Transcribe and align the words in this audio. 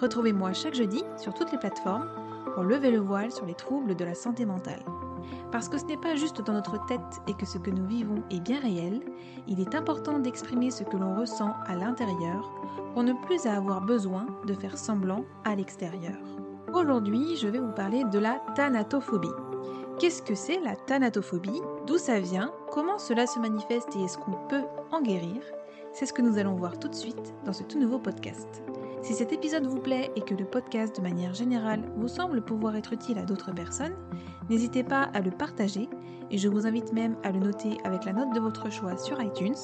Retrouvez-moi 0.00 0.52
chaque 0.52 0.74
jeudi 0.74 1.02
sur 1.16 1.34
toutes 1.34 1.52
les 1.52 1.58
plateformes 1.58 2.08
pour 2.54 2.64
lever 2.64 2.90
le 2.90 2.98
voile 2.98 3.30
sur 3.30 3.46
les 3.46 3.54
troubles 3.54 3.94
de 3.94 4.04
la 4.04 4.14
santé 4.14 4.44
mentale. 4.44 4.82
Parce 5.50 5.68
que 5.68 5.78
ce 5.78 5.84
n'est 5.84 5.96
pas 5.96 6.16
juste 6.16 6.42
dans 6.42 6.54
notre 6.54 6.84
tête 6.86 7.20
et 7.28 7.34
que 7.34 7.46
ce 7.46 7.58
que 7.58 7.70
nous 7.70 7.86
vivons 7.86 8.22
est 8.30 8.40
bien 8.40 8.60
réel, 8.60 9.00
il 9.46 9.60
est 9.60 9.74
important 9.74 10.18
d'exprimer 10.18 10.70
ce 10.70 10.82
que 10.82 10.96
l'on 10.96 11.14
ressent 11.14 11.52
à 11.66 11.74
l'intérieur 11.74 12.50
pour 12.94 13.02
ne 13.02 13.12
plus 13.12 13.46
avoir 13.46 13.80
besoin 13.82 14.26
de 14.46 14.54
faire 14.54 14.76
semblant 14.76 15.24
à 15.44 15.54
l'extérieur. 15.54 16.18
Aujourd'hui, 16.72 17.36
je 17.36 17.48
vais 17.48 17.58
vous 17.58 17.72
parler 17.72 18.04
de 18.04 18.18
la 18.18 18.40
thanatophobie. 18.56 19.28
Qu'est-ce 19.98 20.22
que 20.22 20.34
c'est 20.34 20.60
la 20.60 20.74
thanatophobie? 20.74 21.60
D'où 21.86 21.98
ça 21.98 22.18
vient? 22.18 22.50
Comment 22.70 22.98
cela 22.98 23.26
se 23.26 23.38
manifeste 23.38 23.94
et 23.94 24.04
est-ce 24.04 24.18
qu'on 24.18 24.32
peut 24.48 24.64
en 24.90 25.02
guérir? 25.02 25.42
C'est 25.92 26.06
ce 26.06 26.12
que 26.12 26.22
nous 26.22 26.38
allons 26.38 26.54
voir 26.54 26.78
tout 26.78 26.88
de 26.88 26.94
suite 26.94 27.34
dans 27.44 27.52
ce 27.52 27.62
tout 27.62 27.78
nouveau 27.78 27.98
podcast. 27.98 28.62
Si 29.02 29.14
cet 29.14 29.32
épisode 29.32 29.66
vous 29.66 29.80
plaît 29.80 30.12
et 30.14 30.20
que 30.20 30.34
le 30.34 30.44
podcast 30.44 30.96
de 30.96 31.02
manière 31.02 31.34
générale 31.34 31.82
vous 31.96 32.06
semble 32.06 32.40
pouvoir 32.40 32.76
être 32.76 32.92
utile 32.92 33.18
à 33.18 33.24
d'autres 33.24 33.52
personnes, 33.52 33.96
n'hésitez 34.48 34.84
pas 34.84 35.02
à 35.02 35.20
le 35.20 35.32
partager 35.32 35.88
et 36.30 36.38
je 36.38 36.48
vous 36.48 36.68
invite 36.68 36.92
même 36.92 37.16
à 37.24 37.32
le 37.32 37.40
noter 37.40 37.78
avec 37.82 38.04
la 38.04 38.12
note 38.12 38.32
de 38.32 38.38
votre 38.38 38.70
choix 38.70 38.96
sur 38.96 39.20
iTunes. 39.20 39.56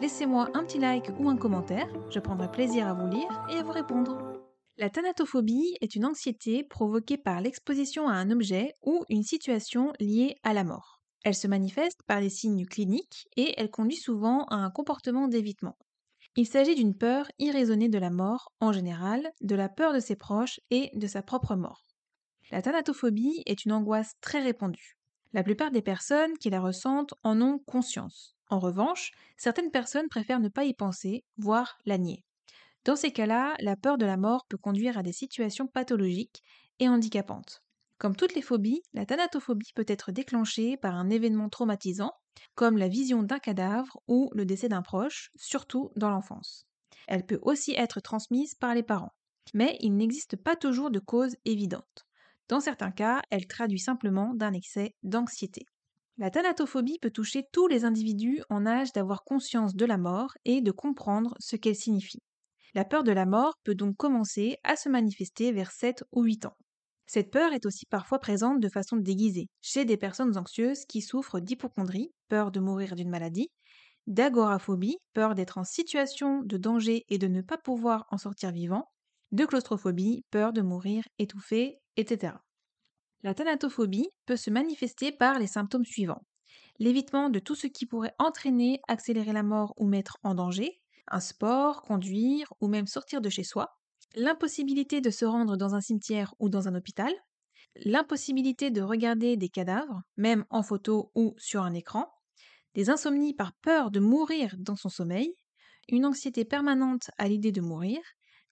Laissez-moi 0.00 0.50
un 0.54 0.62
petit 0.62 0.78
like 0.78 1.10
ou 1.18 1.28
un 1.28 1.36
commentaire, 1.36 1.88
je 2.08 2.20
prendrai 2.20 2.48
plaisir 2.52 2.86
à 2.86 2.94
vous 2.94 3.08
lire 3.08 3.46
et 3.50 3.56
à 3.56 3.64
vous 3.64 3.72
répondre. 3.72 4.16
La 4.76 4.90
thanatophobie 4.90 5.76
est 5.80 5.96
une 5.96 6.06
anxiété 6.06 6.62
provoquée 6.62 7.18
par 7.18 7.40
l'exposition 7.40 8.06
à 8.06 8.12
un 8.12 8.30
objet 8.30 8.74
ou 8.84 9.04
une 9.08 9.24
situation 9.24 9.92
liée 9.98 10.36
à 10.44 10.54
la 10.54 10.62
mort. 10.62 11.02
Elle 11.24 11.34
se 11.34 11.48
manifeste 11.48 12.04
par 12.06 12.20
des 12.20 12.30
signes 12.30 12.64
cliniques 12.64 13.26
et 13.36 13.54
elle 13.56 13.72
conduit 13.72 13.96
souvent 13.96 14.44
à 14.44 14.54
un 14.54 14.70
comportement 14.70 15.26
d'évitement. 15.26 15.76
Il 16.36 16.46
s'agit 16.46 16.74
d'une 16.74 16.96
peur 16.96 17.30
irraisonnée 17.38 17.88
de 17.88 17.98
la 17.98 18.10
mort 18.10 18.52
en 18.60 18.72
général, 18.72 19.30
de 19.40 19.54
la 19.54 19.68
peur 19.68 19.92
de 19.92 20.00
ses 20.00 20.16
proches 20.16 20.60
et 20.70 20.90
de 20.94 21.06
sa 21.06 21.22
propre 21.22 21.56
mort. 21.56 21.84
La 22.50 22.62
thanatophobie 22.62 23.42
est 23.46 23.64
une 23.64 23.72
angoisse 23.72 24.14
très 24.20 24.42
répandue. 24.42 24.96
La 25.32 25.42
plupart 25.42 25.70
des 25.70 25.82
personnes 25.82 26.38
qui 26.38 26.48
la 26.48 26.60
ressentent 26.60 27.14
en 27.22 27.42
ont 27.42 27.58
conscience. 27.58 28.36
En 28.48 28.58
revanche, 28.58 29.12
certaines 29.36 29.70
personnes 29.70 30.08
préfèrent 30.08 30.40
ne 30.40 30.48
pas 30.48 30.64
y 30.64 30.72
penser, 30.72 31.24
voire 31.36 31.76
la 31.84 31.98
nier. 31.98 32.24
Dans 32.84 32.96
ces 32.96 33.12
cas-là, 33.12 33.54
la 33.60 33.76
peur 33.76 33.98
de 33.98 34.06
la 34.06 34.16
mort 34.16 34.46
peut 34.48 34.56
conduire 34.56 34.96
à 34.96 35.02
des 35.02 35.12
situations 35.12 35.66
pathologiques 35.66 36.42
et 36.78 36.88
handicapantes. 36.88 37.62
Comme 37.98 38.16
toutes 38.16 38.34
les 38.34 38.42
phobies, 38.42 38.82
la 38.94 39.04
thanatophobie 39.04 39.72
peut 39.74 39.84
être 39.88 40.12
déclenchée 40.12 40.76
par 40.76 40.94
un 40.94 41.10
événement 41.10 41.48
traumatisant, 41.48 42.12
comme 42.54 42.78
la 42.78 42.88
vision 42.88 43.22
d'un 43.22 43.38
cadavre 43.38 44.00
ou 44.08 44.30
le 44.34 44.44
décès 44.44 44.68
d'un 44.68 44.82
proche, 44.82 45.30
surtout 45.36 45.90
dans 45.96 46.10
l'enfance. 46.10 46.66
Elle 47.06 47.26
peut 47.26 47.38
aussi 47.42 47.72
être 47.72 48.00
transmise 48.00 48.54
par 48.54 48.74
les 48.74 48.82
parents. 48.82 49.14
Mais 49.54 49.76
il 49.80 49.96
n'existe 49.96 50.36
pas 50.36 50.56
toujours 50.56 50.90
de 50.90 50.98
cause 50.98 51.36
évidente. 51.44 52.06
Dans 52.48 52.60
certains 52.60 52.90
cas, 52.90 53.22
elle 53.30 53.46
traduit 53.46 53.78
simplement 53.78 54.34
d'un 54.34 54.52
excès 54.52 54.94
d'anxiété. 55.02 55.66
La 56.18 56.30
thanatophobie 56.30 56.98
peut 56.98 57.10
toucher 57.10 57.44
tous 57.52 57.68
les 57.68 57.84
individus 57.84 58.42
en 58.50 58.66
âge 58.66 58.92
d'avoir 58.92 59.22
conscience 59.24 59.74
de 59.76 59.84
la 59.84 59.98
mort 59.98 60.32
et 60.44 60.60
de 60.60 60.72
comprendre 60.72 61.34
ce 61.38 61.56
qu'elle 61.56 61.76
signifie. 61.76 62.22
La 62.74 62.84
peur 62.84 63.04
de 63.04 63.12
la 63.12 63.24
mort 63.24 63.58
peut 63.64 63.74
donc 63.74 63.96
commencer 63.96 64.58
à 64.64 64.76
se 64.76 64.88
manifester 64.88 65.52
vers 65.52 65.70
7 65.70 66.04
ou 66.12 66.22
8 66.22 66.46
ans. 66.46 66.56
Cette 67.08 67.32
peur 67.32 67.52
est 67.54 67.66
aussi 67.66 67.86
parfois 67.86 68.20
présente 68.20 68.60
de 68.60 68.68
façon 68.68 68.96
déguisée 68.96 69.48
chez 69.62 69.84
des 69.86 69.96
personnes 69.96 70.36
anxieuses 70.38 70.84
qui 70.84 71.00
souffrent 71.00 71.40
d'hypochondrie, 71.40 72.12
peur 72.28 72.52
de 72.52 72.60
mourir 72.60 72.94
d'une 72.94 73.08
maladie, 73.08 73.50
d'agoraphobie, 74.06 74.98
peur 75.14 75.34
d'être 75.34 75.58
en 75.58 75.64
situation 75.64 76.42
de 76.42 76.58
danger 76.58 77.04
et 77.08 77.18
de 77.18 77.26
ne 77.26 77.40
pas 77.40 77.58
pouvoir 77.58 78.06
en 78.10 78.18
sortir 78.18 78.52
vivant, 78.52 78.90
de 79.32 79.46
claustrophobie, 79.46 80.24
peur 80.30 80.52
de 80.52 80.60
mourir 80.62 81.02
étouffé, 81.18 81.78
etc. 81.96 82.34
La 83.22 83.34
thanatophobie 83.34 84.10
peut 84.26 84.36
se 84.36 84.50
manifester 84.50 85.10
par 85.10 85.38
les 85.38 85.46
symptômes 85.46 85.86
suivants. 85.86 86.26
L'évitement 86.78 87.30
de 87.30 87.38
tout 87.38 87.54
ce 87.54 87.66
qui 87.66 87.86
pourrait 87.86 88.14
entraîner, 88.18 88.80
accélérer 88.86 89.32
la 89.32 89.42
mort 89.42 89.72
ou 89.78 89.86
mettre 89.86 90.18
en 90.24 90.34
danger, 90.34 90.82
un 91.08 91.20
sport, 91.20 91.82
conduire 91.82 92.52
ou 92.60 92.68
même 92.68 92.86
sortir 92.86 93.22
de 93.22 93.30
chez 93.30 93.44
soi, 93.44 93.77
l'impossibilité 94.14 95.00
de 95.00 95.10
se 95.10 95.24
rendre 95.24 95.56
dans 95.56 95.74
un 95.74 95.80
cimetière 95.80 96.34
ou 96.38 96.48
dans 96.48 96.68
un 96.68 96.74
hôpital, 96.74 97.12
l'impossibilité 97.76 98.70
de 98.70 98.82
regarder 98.82 99.36
des 99.36 99.48
cadavres, 99.48 100.02
même 100.16 100.44
en 100.50 100.62
photo 100.62 101.10
ou 101.14 101.34
sur 101.38 101.62
un 101.62 101.74
écran, 101.74 102.10
des 102.74 102.90
insomnies 102.90 103.34
par 103.34 103.52
peur 103.54 103.90
de 103.90 104.00
mourir 104.00 104.54
dans 104.58 104.76
son 104.76 104.88
sommeil, 104.88 105.34
une 105.88 106.06
anxiété 106.06 106.44
permanente 106.44 107.10
à 107.18 107.28
l'idée 107.28 107.52
de 107.52 107.60
mourir, 107.60 108.00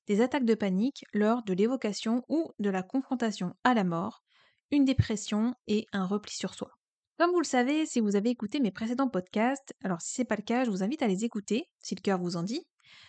des 0.07 0.21
attaques 0.21 0.45
de 0.45 0.55
panique 0.55 1.05
lors 1.13 1.43
de 1.43 1.53
l'évocation 1.53 2.23
ou 2.29 2.53
de 2.59 2.71
la 2.71 2.83
confrontation 2.83 3.55
à 3.65 3.75
la 3.75 3.85
mort, 3.85 4.23
une 4.71 4.85
dépression 4.85 5.55
et 5.67 5.87
un 5.93 6.07
repli 6.07 6.35
sur 6.35 6.55
soi. 6.55 6.71
Comme 7.19 7.31
vous 7.31 7.41
le 7.41 7.45
savez, 7.45 7.87
si 7.87 8.01
vous 8.01 8.15
avez 8.15 8.31
écouté 8.31 8.61
mes 8.61 8.71
précédents 8.71 9.09
podcasts, 9.09 9.75
alors 9.83 10.01
si 10.01 10.15
ce 10.15 10.21
n'est 10.21 10.27
pas 10.27 10.37
le 10.37 10.43
cas, 10.43 10.65
je 10.65 10.71
vous 10.71 10.83
invite 10.83 11.03
à 11.03 11.07
les 11.07 11.25
écouter, 11.25 11.65
si 11.81 11.95
le 11.95 12.01
cœur 12.01 12.19
vous 12.19 12.37
en 12.37 12.43
dit. 12.43 12.67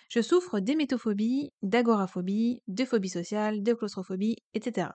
Je 0.09 0.21
souffre 0.21 0.59
d'hémétophobie, 0.59 1.51
d'agoraphobie, 1.61 2.61
de 2.67 2.85
phobie 2.85 3.09
sociale, 3.09 3.63
de 3.63 3.73
claustrophobie, 3.73 4.38
etc. 4.53 4.89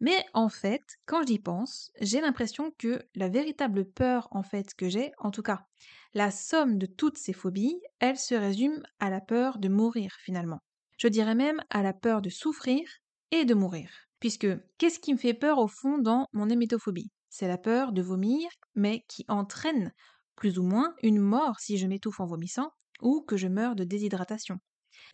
Mais 0.00 0.24
en 0.34 0.48
fait, 0.48 0.82
quand 1.06 1.24
j'y 1.26 1.38
pense, 1.38 1.92
j'ai 2.00 2.20
l'impression 2.20 2.72
que 2.76 3.02
la 3.14 3.28
véritable 3.28 3.84
peur 3.84 4.26
en 4.32 4.42
fait 4.42 4.74
que 4.74 4.88
j'ai, 4.88 5.12
en 5.18 5.30
tout 5.30 5.42
cas, 5.42 5.66
la 6.12 6.30
somme 6.30 6.76
de 6.76 6.86
toutes 6.86 7.18
ces 7.18 7.32
phobies, 7.32 7.80
elle 8.00 8.18
se 8.18 8.34
résume 8.34 8.82
à 8.98 9.10
la 9.10 9.20
peur 9.20 9.58
de 9.58 9.68
mourir 9.68 10.10
finalement. 10.20 10.58
Je 10.98 11.08
dirais 11.08 11.36
même 11.36 11.62
à 11.70 11.82
la 11.82 11.92
peur 11.92 12.20
de 12.20 12.30
souffrir 12.30 12.82
et 13.30 13.44
de 13.44 13.54
mourir. 13.54 13.90
Puisque 14.18 14.48
qu'est-ce 14.78 15.00
qui 15.00 15.12
me 15.12 15.18
fait 15.18 15.34
peur 15.34 15.58
au 15.58 15.68
fond 15.68 15.98
dans 15.98 16.26
mon 16.32 16.48
hémétophobie? 16.48 17.10
C'est 17.28 17.48
la 17.48 17.58
peur 17.58 17.92
de 17.92 18.02
vomir, 18.02 18.48
mais 18.74 19.04
qui 19.08 19.24
entraîne 19.28 19.92
plus 20.36 20.58
ou 20.58 20.64
moins 20.64 20.94
une 21.02 21.20
mort 21.20 21.60
si 21.60 21.78
je 21.78 21.86
m'étouffe 21.86 22.20
en 22.20 22.26
vomissant 22.26 22.72
ou 23.02 23.22
que 23.22 23.36
je 23.36 23.48
meurs 23.48 23.76
de 23.76 23.84
déshydratation. 23.84 24.58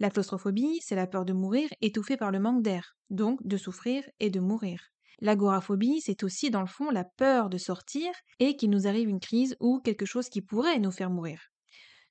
La 0.00 0.10
claustrophobie, 0.10 0.80
c'est 0.82 0.94
la 0.94 1.06
peur 1.06 1.24
de 1.24 1.32
mourir 1.32 1.68
étouffée 1.80 2.16
par 2.16 2.30
le 2.30 2.38
manque 2.38 2.62
d'air, 2.62 2.96
donc 3.10 3.44
de 3.44 3.56
souffrir 3.56 4.04
et 4.20 4.30
de 4.30 4.40
mourir. 4.40 4.80
L'agoraphobie, 5.20 6.00
c'est 6.00 6.22
aussi 6.22 6.50
dans 6.50 6.60
le 6.60 6.68
fond 6.68 6.90
la 6.90 7.04
peur 7.04 7.48
de 7.48 7.58
sortir 7.58 8.12
et 8.38 8.56
qu'il 8.56 8.70
nous 8.70 8.86
arrive 8.86 9.08
une 9.08 9.18
crise 9.18 9.56
ou 9.58 9.80
quelque 9.80 10.06
chose 10.06 10.28
qui 10.28 10.42
pourrait 10.42 10.78
nous 10.78 10.92
faire 10.92 11.10
mourir. 11.10 11.40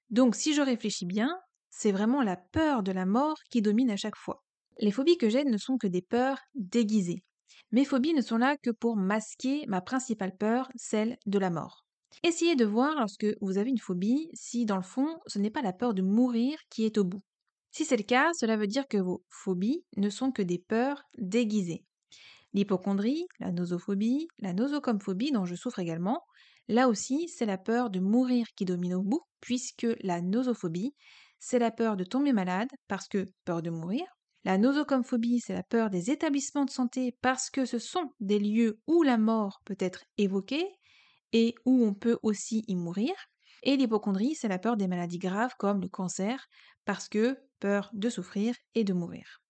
Donc 0.09 0.35
si 0.35 0.53
je 0.53 0.61
réfléchis 0.61 1.05
bien, 1.05 1.39
c'est 1.69 1.91
vraiment 1.91 2.21
la 2.21 2.35
peur 2.35 2.83
de 2.83 2.91
la 2.91 3.05
mort 3.05 3.37
qui 3.49 3.61
domine 3.61 3.91
à 3.91 3.97
chaque 3.97 4.17
fois. 4.17 4.43
Les 4.79 4.91
phobies 4.91 5.17
que 5.17 5.29
j'ai 5.29 5.45
ne 5.45 5.57
sont 5.57 5.77
que 5.77 5.87
des 5.87 6.01
peurs 6.01 6.39
déguisées. 6.55 7.23
Mes 7.71 7.85
phobies 7.85 8.13
ne 8.13 8.21
sont 8.21 8.37
là 8.37 8.57
que 8.57 8.69
pour 8.69 8.95
masquer 8.97 9.65
ma 9.67 9.81
principale 9.81 10.35
peur, 10.35 10.69
celle 10.75 11.17
de 11.25 11.39
la 11.39 11.49
mort. 11.49 11.86
Essayez 12.23 12.55
de 12.55 12.65
voir 12.65 12.95
lorsque 12.95 13.27
vous 13.41 13.57
avez 13.57 13.69
une 13.69 13.77
phobie 13.77 14.29
si 14.33 14.65
dans 14.65 14.75
le 14.77 14.83
fond 14.83 15.19
ce 15.27 15.39
n'est 15.39 15.49
pas 15.49 15.61
la 15.61 15.73
peur 15.73 15.93
de 15.93 16.01
mourir 16.01 16.57
qui 16.69 16.85
est 16.85 16.97
au 16.97 17.03
bout. 17.03 17.21
Si 17.71 17.85
c'est 17.85 17.97
le 17.97 18.03
cas, 18.03 18.31
cela 18.33 18.57
veut 18.57 18.67
dire 18.67 18.87
que 18.87 18.97
vos 18.97 19.23
phobies 19.29 19.83
ne 19.97 20.09
sont 20.09 20.31
que 20.31 20.41
des 20.41 20.57
peurs 20.57 21.03
déguisées. 21.17 21.83
L'hypochondrie, 22.53 23.27
la 23.39 23.51
nosophobie, 23.51 24.27
la 24.39 24.53
nosocomphobie 24.53 25.31
dont 25.31 25.45
je 25.45 25.55
souffre 25.55 25.79
également, 25.79 26.23
là 26.67 26.87
aussi 26.87 27.27
c'est 27.27 27.45
la 27.45 27.57
peur 27.57 27.89
de 27.89 27.99
mourir 27.99 28.47
qui 28.55 28.65
domine 28.65 28.95
au 28.95 29.03
bout, 29.03 29.21
puisque 29.41 29.87
la 30.01 30.21
nosophobie, 30.21 30.95
c'est 31.39 31.59
la 31.59 31.71
peur 31.71 31.97
de 31.97 32.03
tomber 32.03 32.33
malade 32.33 32.69
parce 32.87 33.07
que 33.07 33.25
peur 33.45 33.61
de 33.61 33.69
mourir, 33.69 34.05
la 34.43 34.57
nosocomphobie, 34.57 35.41
c'est 35.41 35.53
la 35.53 35.63
peur 35.63 35.89
des 35.89 36.09
établissements 36.09 36.65
de 36.65 36.71
santé 36.71 37.15
parce 37.21 37.49
que 37.49 37.65
ce 37.65 37.79
sont 37.79 38.11
des 38.19 38.39
lieux 38.39 38.79
où 38.87 39.03
la 39.03 39.17
mort 39.17 39.61
peut 39.65 39.77
être 39.79 40.05
évoquée 40.17 40.65
et 41.33 41.55
où 41.65 41.85
on 41.85 41.93
peut 41.93 42.17
aussi 42.23 42.63
y 42.67 42.75
mourir. 42.75 43.13
Et 43.63 43.75
l'hypochondrie, 43.77 44.35
c'est 44.35 44.47
la 44.47 44.59
peur 44.59 44.77
des 44.77 44.87
maladies 44.87 45.17
graves 45.17 45.55
comme 45.57 45.81
le 45.81 45.89
cancer 45.89 46.47
parce 46.85 47.09
que 47.09 47.37
peur 47.59 47.89
de 47.93 48.09
souffrir 48.09 48.55
et 48.75 48.83
de 48.83 48.93
mourir. 48.93 49.41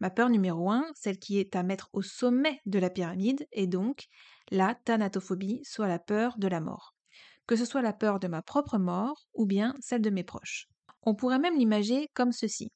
Ma 0.00 0.10
peur 0.10 0.28
numéro 0.28 0.70
1, 0.70 0.84
celle 0.94 1.18
qui 1.18 1.38
est 1.38 1.56
à 1.56 1.62
mettre 1.62 1.88
au 1.92 2.02
sommet 2.02 2.60
de 2.66 2.78
la 2.78 2.90
pyramide, 2.90 3.46
est 3.52 3.66
donc 3.66 4.06
la 4.50 4.74
thanatophobie, 4.74 5.60
soit 5.64 5.88
la 5.88 5.98
peur 5.98 6.36
de 6.38 6.48
la 6.48 6.60
mort. 6.60 6.94
Que 7.46 7.56
ce 7.56 7.64
soit 7.64 7.82
la 7.82 7.92
peur 7.92 8.20
de 8.20 8.28
ma 8.28 8.42
propre 8.42 8.78
mort 8.78 9.26
ou 9.34 9.46
bien 9.46 9.74
celle 9.80 10.02
de 10.02 10.10
mes 10.10 10.24
proches. 10.24 10.68
On 11.02 11.14
pourrait 11.14 11.38
même 11.38 11.58
l'imaginer 11.58 12.08
comme 12.14 12.32
ceci. 12.32 12.70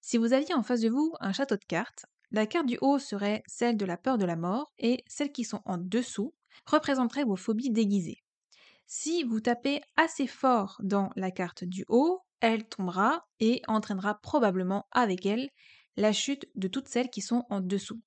Si 0.00 0.16
vous 0.16 0.32
aviez 0.32 0.54
en 0.54 0.62
face 0.62 0.80
de 0.80 0.88
vous 0.88 1.14
un 1.20 1.32
château 1.32 1.56
de 1.56 1.64
cartes, 1.64 2.06
La 2.30 2.46
carte 2.46 2.66
du 2.66 2.76
haut 2.82 2.98
serait 2.98 3.42
celle 3.46 3.78
de 3.78 3.86
la 3.86 3.96
peur 3.96 4.18
de 4.18 4.26
la 4.26 4.36
mort 4.36 4.70
et 4.78 5.02
celles 5.06 5.32
qui 5.32 5.44
sont 5.44 5.62
en 5.64 5.78
dessous 5.78 6.34
représenteraient 6.66 7.24
vos 7.24 7.36
phobies 7.36 7.70
déguisées. 7.70 8.18
Si 8.86 9.22
vous 9.24 9.40
tapez 9.40 9.82
assez 9.96 10.26
fort 10.26 10.76
dans 10.82 11.10
la 11.16 11.30
carte 11.30 11.64
du 11.64 11.84
haut, 11.88 12.20
elle 12.40 12.68
tombera 12.68 13.26
et 13.40 13.62
entraînera 13.68 14.18
probablement 14.20 14.86
avec 14.92 15.26
elle 15.26 15.50
la 15.96 16.12
chute 16.12 16.46
de 16.54 16.68
toutes 16.68 16.88
celles 16.88 17.10
qui 17.10 17.20
sont 17.20 17.44
en 17.50 17.60
dessous. 17.60 18.00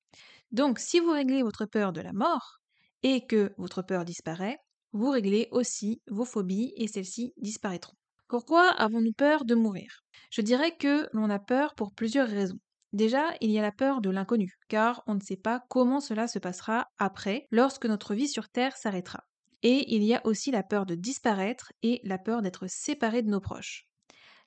Donc 0.52 0.80
si 0.80 1.00
vous 1.00 1.12
réglez 1.12 1.44
votre 1.44 1.66
peur 1.66 1.94
de 1.94 2.02
la 2.02 2.14
mort 2.14 2.60
et 3.04 3.26
que 3.28 3.54
votre 3.58 3.82
peur 3.82 4.06
disparaît, 4.06 4.58
vous 4.94 5.10
réglez 5.10 5.48
aussi 5.52 6.02
vos 6.08 6.26
phobies 6.26 6.74
et 6.76 6.88
celles-ci 6.88 7.34
disparaîtront. 7.38 7.96
Pourquoi 8.28 8.70
avons-nous 8.70 9.14
peur 9.14 9.46
de 9.46 9.56
mourir? 9.56 10.02
Je 10.32 10.42
dirais 10.42 10.76
que 10.78 11.10
l'on 11.14 11.30
a 11.30 11.40
peur 11.40 11.76
pour 11.76 11.94
plusieurs 11.94 12.28
raisons. 12.30 12.60
Déjà, 12.94 13.34
il 13.40 13.52
y 13.52 13.60
a 13.60 13.62
la 13.62 13.72
peur 13.72 14.02
de 14.02 14.10
l'inconnu, 14.10 14.58
car 14.68 15.02
on 15.08 15.16
ne 15.16 15.22
sait 15.22 15.38
pas 15.38 15.64
comment 15.70 16.02
cela 16.02 16.28
se 16.28 16.40
passera 16.40 16.88
après, 16.98 17.48
lorsque 17.50 17.86
notre 17.86 18.14
vie 18.14 18.28
sur 18.28 18.50
Terre 18.50 18.76
s'arrêtera. 18.76 19.24
Et 19.64 19.96
il 19.96 20.04
y 20.04 20.14
a 20.14 20.26
aussi 20.26 20.52
la 20.52 20.64
peur 20.64 20.86
de 20.86 20.96
disparaître 20.96 21.72
et 21.84 22.02
la 22.04 22.18
peur 22.18 22.42
d'être 22.42 22.68
séparé 22.68 23.22
de 23.22 23.30
nos 23.30 23.40
proches. 23.40 23.86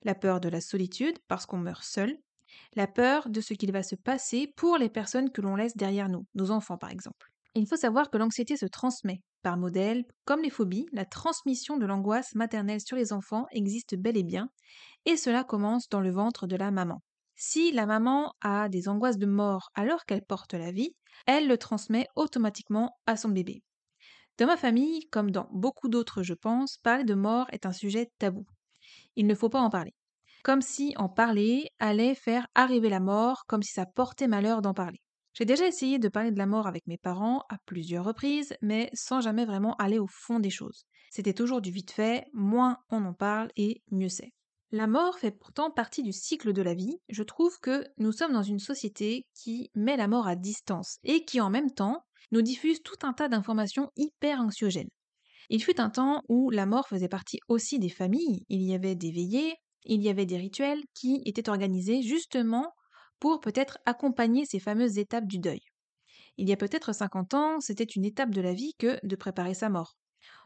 La 0.03 0.15
peur 0.15 0.41
de 0.41 0.49
la 0.49 0.61
solitude, 0.61 1.19
parce 1.29 1.47
qu'on 1.47 1.59
meurt 1.59 1.85
seul. 1.85 2.19
La 2.77 2.87
peur 2.87 3.31
de 3.31 3.41
ce 3.41 3.55
qu'il 3.55 3.73
va 3.73 3.83
se 3.83 3.95
passer 3.95 4.53
pour 4.57 4.77
les 4.77 4.91
personnes 4.91 5.31
que 5.31 5.41
l'on 5.41 5.57
laisse 5.57 5.77
derrière 5.77 6.09
nous, 6.09 6.27
nos 6.35 6.51
enfants 6.51 6.79
par 6.79 6.91
exemple. 6.91 7.31
Il 7.55 7.67
faut 7.67 7.77
savoir 7.77 8.11
que 8.11 8.19
l'anxiété 8.19 8.57
se 8.57 8.67
transmet. 8.67 9.23
Par 9.43 9.57
modèle, 9.57 10.05
comme 10.25 10.43
les 10.43 10.51
phobies, 10.51 10.87
la 10.93 11.05
transmission 11.05 11.77
de 11.77 11.87
l'angoisse 11.87 12.35
maternelle 12.35 12.81
sur 12.81 12.97
les 12.97 13.13
enfants 13.13 13.47
existe 13.53 13.95
bel 13.95 14.17
et 14.17 14.25
bien, 14.25 14.51
et 15.07 15.17
cela 15.17 15.45
commence 15.45 15.89
dans 15.89 16.01
le 16.01 16.11
ventre 16.11 16.47
de 16.47 16.57
la 16.57 16.71
maman. 16.71 17.03
Si 17.37 17.73
la 17.73 17.87
maman 17.87 18.33
a 18.41 18.69
des 18.69 18.89
angoisses 18.89 19.19
de 19.19 19.27
mort 19.27 19.71
alors 19.75 20.05
qu'elle 20.05 20.25
porte 20.25 20.55
la 20.55 20.71
vie, 20.71 20.95
elle 21.27 21.49
le 21.49 21.59
transmet 21.59 22.07
automatiquement 22.17 22.97
à 23.07 23.17
son 23.17 23.29
bébé. 23.29 23.63
Dans 24.39 24.47
ma 24.47 24.57
famille, 24.57 25.09
comme 25.11 25.31
dans 25.31 25.49
beaucoup 25.53 25.89
d'autres 25.89 26.23
je 26.23 26.35
pense, 26.35 26.79
parler 26.79 27.05
de 27.05 27.15
mort 27.15 27.47
est 27.53 27.67
un 27.67 27.73
sujet 27.73 28.11
tabou. 28.19 28.45
Il 29.17 29.27
ne 29.27 29.35
faut 29.35 29.49
pas 29.49 29.61
en 29.61 29.71
parler. 29.71 29.95
Comme 30.43 30.61
si 30.61 30.93
en 30.97 31.09
parler 31.09 31.71
allait 31.79 32.15
faire 32.15 32.47
arriver 32.55 32.89
la 32.89 33.01
mort, 33.01 33.45
comme 33.47 33.63
si 33.63 33.73
ça 33.73 33.87
portait 33.87 34.29
malheur 34.29 34.61
d'en 34.61 34.75
parler. 34.75 35.01
J'ai 35.33 35.45
déjà 35.45 35.67
essayé 35.67 35.99
de 35.99 36.09
parler 36.09 36.31
de 36.31 36.39
la 36.39 36.47
mort 36.47 36.67
avec 36.67 36.87
mes 36.87 36.99
parents 36.99 37.43
à 37.49 37.57
plusieurs 37.65 38.05
reprises, 38.05 38.55
mais 38.61 38.91
sans 38.93 39.21
jamais 39.21 39.45
vraiment 39.45 39.75
aller 39.77 39.99
au 39.99 40.07
fond 40.07 40.39
des 40.39 40.51
choses. 40.51 40.85
C'était 41.11 41.33
toujours 41.33 41.61
du 41.61 41.71
vite 41.71 41.91
fait, 41.91 42.27
moins 42.33 42.79
on 42.91 43.05
en 43.05 43.15
parle 43.15 43.51
et 43.57 43.83
mieux 43.91 44.09
c'est. 44.09 44.33
La 44.75 44.89
mort 44.89 45.21
fait 45.21 45.31
pourtant 45.31 45.71
partie 45.71 46.03
du 46.03 46.13
cycle 46.13 46.53
de 46.53 46.61
la 46.61 46.75
vie. 46.75 46.99
Je 47.09 47.23
trouve 47.23 47.61
que 47.61 47.87
nous 47.97 48.11
sommes 48.11 48.33
dans 48.33 48.43
une 48.43 48.59
société 48.59 49.25
qui 49.33 49.71
met 49.77 49.97
la 49.97 50.09
mort 50.09 50.27
à 50.27 50.35
distance 50.35 50.99
et 51.05 51.25
qui 51.25 51.41
en 51.41 51.49
même 51.49 51.71
temps 51.71 52.05
nous 52.33 52.43
diffuse 52.43 52.83
tout 52.83 52.99
un 53.05 53.13
tas 53.13 53.29
d'informations 53.29 53.93
hyper 53.95 54.41
anxiogènes. 54.41 54.89
Il 55.49 55.63
fut 55.63 55.81
un 55.81 55.91
temps 55.91 56.23
où 56.29 56.51
la 56.51 56.67
mort 56.67 56.89
faisait 56.89 57.09
partie 57.09 57.39
aussi 57.47 57.79
des 57.79 57.89
familles. 57.89 58.45
Il 58.49 58.63
y 58.63 58.75
avait 58.75 58.97
des 58.97 59.13
veillées, 59.13 59.55
il 59.85 60.03
y 60.03 60.09
avait 60.09 60.27
des 60.27 60.39
rituels 60.39 60.83
qui 60.93 61.23
étaient 61.25 61.49
organisés 61.49 62.03
justement 62.03 62.73
pour 63.21 63.39
peut-être 63.39 63.79
accompagner 63.87 64.45
ces 64.45 64.59
fameuses 64.59 64.99
étapes 64.99 65.29
du 65.29 65.39
deuil. 65.39 65.61
Il 66.37 66.49
y 66.49 66.53
a 66.53 66.57
peut-être 66.57 66.93
50 66.93 67.35
ans, 67.35 67.61
c'était 67.61 67.85
une 67.85 68.05
étape 68.05 68.35
de 68.35 68.41
la 68.41 68.55
vie 68.55 68.75
que 68.81 68.99
de 69.07 69.15
préparer 69.15 69.55
sa 69.55 69.69
mort. 69.69 69.95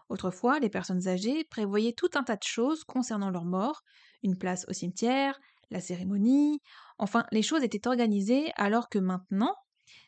Autrefois, 0.09 0.59
les 0.59 0.71
personnes 0.71 1.09
âgées 1.09 1.45
prévoyaient 1.45 1.93
tout 1.93 2.11
un 2.15 2.23
tas 2.23 2.37
de 2.37 2.43
choses 2.43 2.85
concernant 2.85 3.31
leur 3.31 3.45
mort, 3.45 3.83
une 4.23 4.39
place 4.39 4.65
au 4.69 4.73
cimetière, 4.73 5.39
la 5.71 5.81
cérémonie, 5.81 6.61
enfin 6.99 7.25
les 7.31 7.43
choses 7.43 7.63
étaient 7.63 7.87
organisées 7.89 8.51
alors 8.57 8.89
que 8.89 8.99
maintenant, 8.99 9.55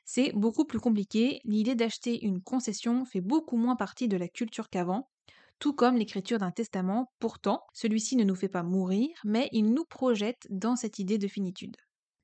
c'est 0.04 0.32
beaucoup 0.32 0.64
plus 0.64 0.80
compliqué, 0.80 1.40
l'idée 1.44 1.74
d'acheter 1.74 2.24
une 2.24 2.42
concession 2.42 3.04
fait 3.04 3.20
beaucoup 3.20 3.56
moins 3.56 3.76
partie 3.76 4.08
de 4.08 4.16
la 4.16 4.28
culture 4.28 4.68
qu'avant, 4.70 5.08
tout 5.58 5.74
comme 5.74 5.96
l'écriture 5.96 6.38
d'un 6.38 6.50
testament, 6.50 7.12
pourtant 7.18 7.62
celui-ci 7.74 8.16
ne 8.16 8.24
nous 8.24 8.34
fait 8.34 8.48
pas 8.48 8.62
mourir, 8.62 9.08
mais 9.24 9.48
il 9.52 9.72
nous 9.72 9.84
projette 9.84 10.46
dans 10.50 10.76
cette 10.76 10.98
idée 10.98 11.18
de 11.18 11.28
finitude. 11.28 11.76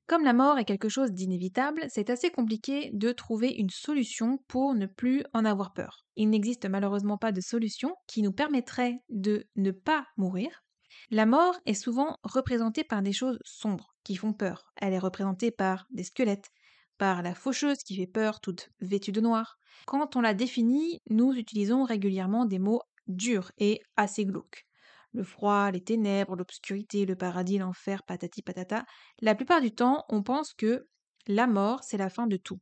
Comme 0.07 0.23
la 0.23 0.31
mort 0.31 0.57
est 0.57 0.63
quelque 0.63 0.87
chose 0.87 1.11
d'inévitable, 1.11 1.85
c'est 1.89 2.09
assez 2.09 2.29
compliqué 2.29 2.91
de 2.93 3.11
trouver 3.11 3.49
une 3.49 3.69
solution 3.69 4.37
pour 4.47 4.73
ne 4.73 4.85
plus 4.85 5.23
en 5.33 5.43
avoir 5.43 5.73
peur. 5.73 6.05
Il 6.15 6.29
n'existe 6.29 6.65
malheureusement 6.65 7.17
pas 7.17 7.33
de 7.33 7.41
solution 7.41 7.93
qui 8.07 8.21
nous 8.21 8.31
permettrait 8.31 9.01
de 9.09 9.47
ne 9.57 9.71
pas 9.71 10.07
mourir. 10.15 10.63
La 11.11 11.25
mort 11.25 11.59
est 11.65 11.73
souvent 11.73 12.17
représentée 12.23 12.85
par 12.85 13.01
des 13.01 13.11
choses 13.11 13.37
sombres 13.43 13.95
qui 14.05 14.15
font 14.15 14.31
peur. 14.31 14.71
Elle 14.77 14.93
est 14.93 14.99
représentée 14.99 15.51
par 15.51 15.87
des 15.91 16.05
squelettes, 16.05 16.51
par 16.97 17.21
la 17.21 17.35
faucheuse 17.35 17.83
qui 17.83 17.97
fait 17.97 18.07
peur 18.07 18.39
toute 18.39 18.69
vêtue 18.79 19.11
de 19.11 19.19
noir. 19.19 19.59
Quand 19.85 20.15
on 20.15 20.21
la 20.21 20.33
définit, 20.33 21.01
nous 21.09 21.33
utilisons 21.33 21.83
régulièrement 21.83 22.45
des 22.45 22.59
mots 22.59 22.81
durs 23.07 23.51
et 23.57 23.81
assez 23.97 24.25
glauques 24.25 24.66
le 25.13 25.23
froid, 25.23 25.71
les 25.71 25.83
ténèbres, 25.83 26.35
l'obscurité, 26.35 27.05
le 27.05 27.15
paradis, 27.15 27.57
l'enfer, 27.57 28.03
patati 28.03 28.41
patata, 28.41 28.85
la 29.21 29.35
plupart 29.35 29.61
du 29.61 29.71
temps, 29.71 30.05
on 30.09 30.23
pense 30.23 30.53
que 30.53 30.87
la 31.27 31.47
mort, 31.47 31.83
c'est 31.83 31.97
la 31.97 32.09
fin 32.09 32.27
de 32.27 32.37
tout. 32.37 32.59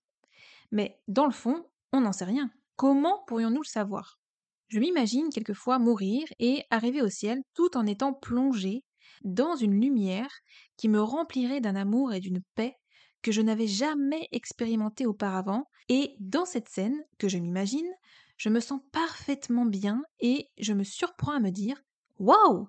Mais 0.72 1.00
dans 1.08 1.26
le 1.26 1.32
fond, 1.32 1.66
on 1.92 2.02
n'en 2.02 2.14
sait 2.14 2.26
rien. 2.26 2.50
Comment 2.76 3.24
pourrions-nous 3.28 3.62
le 3.62 3.68
savoir? 3.68 4.20
Je 4.68 4.80
m'imagine 4.80 5.30
quelquefois 5.30 5.80
mourir 5.80 6.26
et 6.40 6.64
arriver 6.72 7.02
au 7.02 7.10
ciel 7.10 7.42
tout 7.54 7.78
en 7.78 7.86
étant 7.86 8.14
plongé 8.14 8.84
dans 9.24 9.56
une 9.56 9.80
lumière 9.80 10.32
qui 10.78 10.90
me 10.90 11.02
remplirait 11.02 11.62
d'un 11.62 11.76
amour 11.76 12.14
et 12.14 12.20
d'une 12.20 12.42
paix 12.56 12.76
que 13.22 13.32
je 13.32 13.42
n'avais 13.42 13.68
jamais 13.68 14.28
expérimenté 14.32 15.08
auparavant, 15.08 15.66
et 15.90 16.16
dans 16.20 16.46
cette 16.46 16.70
scène 16.70 16.96
que 17.18 17.28
je 17.28 17.40
m'imagine, 17.40 17.90
je 18.38 18.50
me 18.50 18.60
sens 18.60 18.82
parfaitement 18.92 19.66
bien 19.66 20.04
et 20.20 20.50
je 20.60 20.74
me 20.74 20.84
surprends 20.84 21.32
à 21.32 21.40
me 21.40 21.50
dire 21.50 21.82
Waouh 22.20 22.68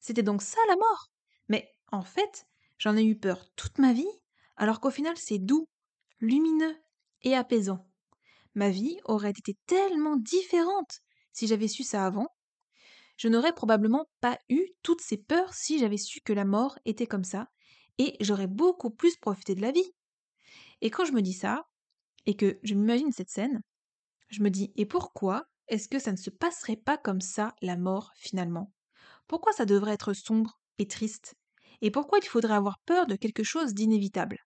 C'était 0.00 0.22
donc 0.22 0.42
ça 0.42 0.58
la 0.68 0.76
mort 0.76 1.10
Mais 1.48 1.72
en 1.92 2.02
fait, 2.02 2.46
j'en 2.78 2.96
ai 2.96 3.04
eu 3.04 3.18
peur 3.18 3.44
toute 3.56 3.78
ma 3.78 3.92
vie, 3.92 4.08
alors 4.56 4.80
qu'au 4.80 4.90
final 4.90 5.16
c'est 5.16 5.38
doux, 5.38 5.68
lumineux 6.20 6.76
et 7.22 7.34
apaisant. 7.34 7.86
Ma 8.54 8.70
vie 8.70 8.98
aurait 9.04 9.30
été 9.30 9.56
tellement 9.66 10.16
différente 10.16 11.00
si 11.32 11.46
j'avais 11.46 11.68
su 11.68 11.82
ça 11.82 12.06
avant. 12.06 12.28
Je 13.16 13.28
n'aurais 13.28 13.54
probablement 13.54 14.08
pas 14.20 14.38
eu 14.48 14.66
toutes 14.82 15.00
ces 15.02 15.18
peurs 15.18 15.54
si 15.54 15.78
j'avais 15.78 15.98
su 15.98 16.20
que 16.22 16.32
la 16.32 16.44
mort 16.44 16.78
était 16.84 17.06
comme 17.06 17.24
ça, 17.24 17.48
et 17.98 18.16
j'aurais 18.20 18.46
beaucoup 18.46 18.90
plus 18.90 19.16
profité 19.16 19.54
de 19.54 19.62
la 19.62 19.72
vie. 19.72 19.92
Et 20.80 20.90
quand 20.90 21.04
je 21.04 21.12
me 21.12 21.22
dis 21.22 21.32
ça, 21.32 21.66
et 22.26 22.36
que 22.36 22.58
je 22.62 22.74
m'imagine 22.74 23.12
cette 23.12 23.30
scène, 23.30 23.62
je 24.28 24.42
me 24.42 24.50
dis 24.50 24.72
et 24.76 24.86
pourquoi 24.86 25.46
est-ce 25.68 25.88
que 25.88 25.98
ça 25.98 26.12
ne 26.12 26.16
se 26.16 26.30
passerait 26.30 26.76
pas 26.76 26.98
comme 26.98 27.20
ça 27.20 27.54
la 27.62 27.76
mort 27.76 28.12
finalement? 28.16 28.72
Pourquoi 29.28 29.52
ça 29.52 29.64
devrait 29.64 29.92
être 29.92 30.12
sombre 30.12 30.60
et 30.78 30.86
triste? 30.86 31.34
Et 31.82 31.90
pourquoi 31.90 32.18
il 32.22 32.26
faudrait 32.26 32.54
avoir 32.54 32.78
peur 32.86 33.06
de 33.06 33.16
quelque 33.16 33.42
chose 33.42 33.74
d'inévitable? 33.74 34.38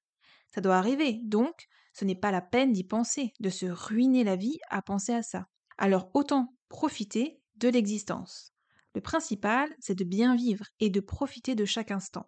Ça 0.55 0.61
doit 0.61 0.77
arriver, 0.77 1.21
donc 1.23 1.67
ce 1.93 2.05
n'est 2.05 2.15
pas 2.15 2.31
la 2.31 2.41
peine 2.41 2.73
d'y 2.73 2.85
penser, 2.85 3.33
de 3.41 3.51
se 3.51 3.67
ruiner 3.67 4.25
la 4.25 4.37
vie 4.37 4.59
à 4.69 4.83
penser 4.83 5.13
à 5.13 5.23
ça. 5.23 5.47
Alors 5.79 6.11
autant 6.15 6.55
profiter 6.69 7.41
de 7.57 7.69
l'existence. 7.69 8.53
Le 8.95 9.01
principal, 9.01 9.69
c'est 9.79 9.95
de 9.95 10.05
bien 10.05 10.35
vivre 10.35 10.65
et 10.81 10.91
de 10.91 11.01
profiter 11.01 11.55
de 11.55 11.65
chaque 11.65 11.91
instant. 11.91 12.27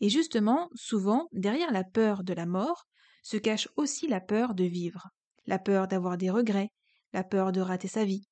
Et 0.00 0.08
justement, 0.08 0.68
souvent, 0.74 1.28
derrière 1.32 1.72
la 1.72 1.84
peur 1.84 2.22
de 2.22 2.34
la 2.34 2.46
mort, 2.46 2.84
se 3.22 3.36
cache 3.36 3.68
aussi 3.76 4.06
la 4.06 4.20
peur 4.20 4.54
de 4.54 4.64
vivre. 4.64 5.08
La 5.46 5.58
peur 5.58 5.88
d'avoir 5.88 6.16
des 6.16 6.30
regrets, 6.30 6.70
la 7.12 7.24
peur 7.24 7.52
de 7.52 7.60
rater 7.60 7.88
sa 7.88 8.04
vie, 8.04 8.26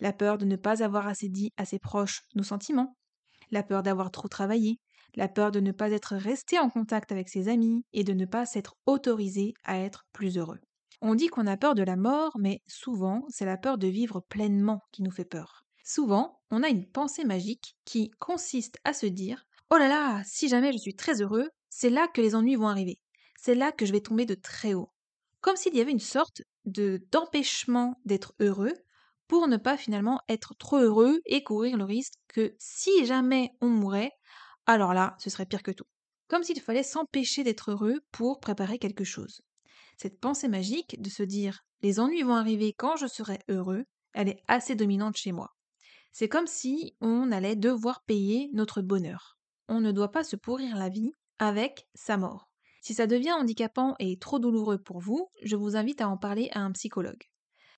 la 0.00 0.12
peur 0.12 0.38
de 0.38 0.44
ne 0.44 0.56
pas 0.56 0.82
avoir 0.82 1.06
assez 1.06 1.28
dit 1.28 1.52
à 1.56 1.64
ses 1.64 1.78
proches 1.78 2.22
nos 2.34 2.42
sentiments, 2.42 2.96
la 3.50 3.62
peur 3.62 3.82
d'avoir 3.82 4.10
trop 4.10 4.28
travaillé, 4.28 4.78
la 5.14 5.28
peur 5.28 5.50
de 5.50 5.60
ne 5.60 5.72
pas 5.72 5.90
être 5.90 6.14
resté 6.14 6.58
en 6.58 6.70
contact 6.70 7.12
avec 7.12 7.28
ses 7.28 7.48
amis 7.48 7.84
et 7.92 8.04
de 8.04 8.12
ne 8.12 8.26
pas 8.26 8.46
s'être 8.46 8.76
autorisé 8.86 9.54
à 9.64 9.78
être 9.78 10.04
plus 10.12 10.38
heureux. 10.38 10.60
On 11.00 11.14
dit 11.14 11.28
qu'on 11.28 11.46
a 11.46 11.56
peur 11.56 11.74
de 11.74 11.82
la 11.82 11.96
mort, 11.96 12.36
mais 12.38 12.62
souvent 12.66 13.24
c'est 13.28 13.44
la 13.44 13.56
peur 13.56 13.78
de 13.78 13.86
vivre 13.86 14.20
pleinement 14.28 14.80
qui 14.92 15.02
nous 15.02 15.10
fait 15.10 15.24
peur. 15.24 15.64
Souvent, 15.84 16.40
on 16.50 16.62
a 16.62 16.68
une 16.68 16.86
pensée 16.86 17.24
magique 17.24 17.76
qui 17.84 18.10
consiste 18.18 18.78
à 18.84 18.92
se 18.92 19.06
dire 19.06 19.44
Oh 19.70 19.76
là 19.76 19.88
là, 19.88 20.22
si 20.24 20.48
jamais 20.48 20.72
je 20.72 20.78
suis 20.78 20.96
très 20.96 21.22
heureux, 21.22 21.48
c'est 21.68 21.90
là 21.90 22.08
que 22.08 22.20
les 22.20 22.34
ennuis 22.34 22.56
vont 22.56 22.68
arriver. 22.68 22.98
C'est 23.38 23.54
là 23.54 23.72
que 23.72 23.86
je 23.86 23.92
vais 23.92 24.00
tomber 24.00 24.26
de 24.26 24.34
très 24.34 24.74
haut. 24.74 24.90
Comme 25.40 25.56
s'il 25.56 25.76
y 25.76 25.80
avait 25.80 25.92
une 25.92 26.00
sorte 26.00 26.42
de 26.64 27.00
d'empêchement 27.12 27.94
d'être 28.04 28.34
heureux 28.40 28.72
pour 29.28 29.48
ne 29.48 29.56
pas 29.56 29.76
finalement 29.76 30.20
être 30.28 30.54
trop 30.54 30.78
heureux 30.78 31.20
et 31.26 31.42
courir 31.42 31.76
le 31.76 31.84
risque 31.84 32.14
que 32.28 32.54
si 32.58 33.06
jamais 33.06 33.50
on 33.60 33.68
mourait, 33.68 34.12
alors 34.66 34.94
là, 34.94 35.16
ce 35.18 35.30
serait 35.30 35.46
pire 35.46 35.62
que 35.62 35.70
tout. 35.70 35.86
Comme 36.28 36.42
s'il 36.42 36.60
fallait 36.60 36.82
s'empêcher 36.82 37.44
d'être 37.44 37.70
heureux 37.70 38.00
pour 38.10 38.40
préparer 38.40 38.78
quelque 38.78 39.04
chose. 39.04 39.42
Cette 39.96 40.20
pensée 40.20 40.48
magique 40.48 41.00
de 41.00 41.08
se 41.08 41.22
dire 41.22 41.60
les 41.82 42.00
ennuis 42.00 42.22
vont 42.22 42.34
arriver 42.34 42.72
quand 42.72 42.96
je 42.96 43.06
serai 43.06 43.38
heureux, 43.48 43.84
elle 44.12 44.28
est 44.28 44.42
assez 44.48 44.74
dominante 44.74 45.16
chez 45.16 45.32
moi. 45.32 45.54
C'est 46.12 46.28
comme 46.28 46.46
si 46.46 46.96
on 47.00 47.30
allait 47.30 47.56
devoir 47.56 48.02
payer 48.04 48.50
notre 48.54 48.80
bonheur. 48.80 49.38
On 49.68 49.80
ne 49.80 49.92
doit 49.92 50.12
pas 50.12 50.24
se 50.24 50.36
pourrir 50.36 50.76
la 50.76 50.88
vie 50.88 51.12
avec 51.38 51.86
sa 51.94 52.16
mort. 52.16 52.48
Si 52.80 52.94
ça 52.94 53.06
devient 53.06 53.32
handicapant 53.32 53.94
et 53.98 54.18
trop 54.18 54.38
douloureux 54.38 54.78
pour 54.78 55.00
vous, 55.00 55.28
je 55.42 55.56
vous 55.56 55.76
invite 55.76 56.00
à 56.00 56.08
en 56.08 56.16
parler 56.16 56.48
à 56.52 56.60
un 56.60 56.72
psychologue. 56.72 57.24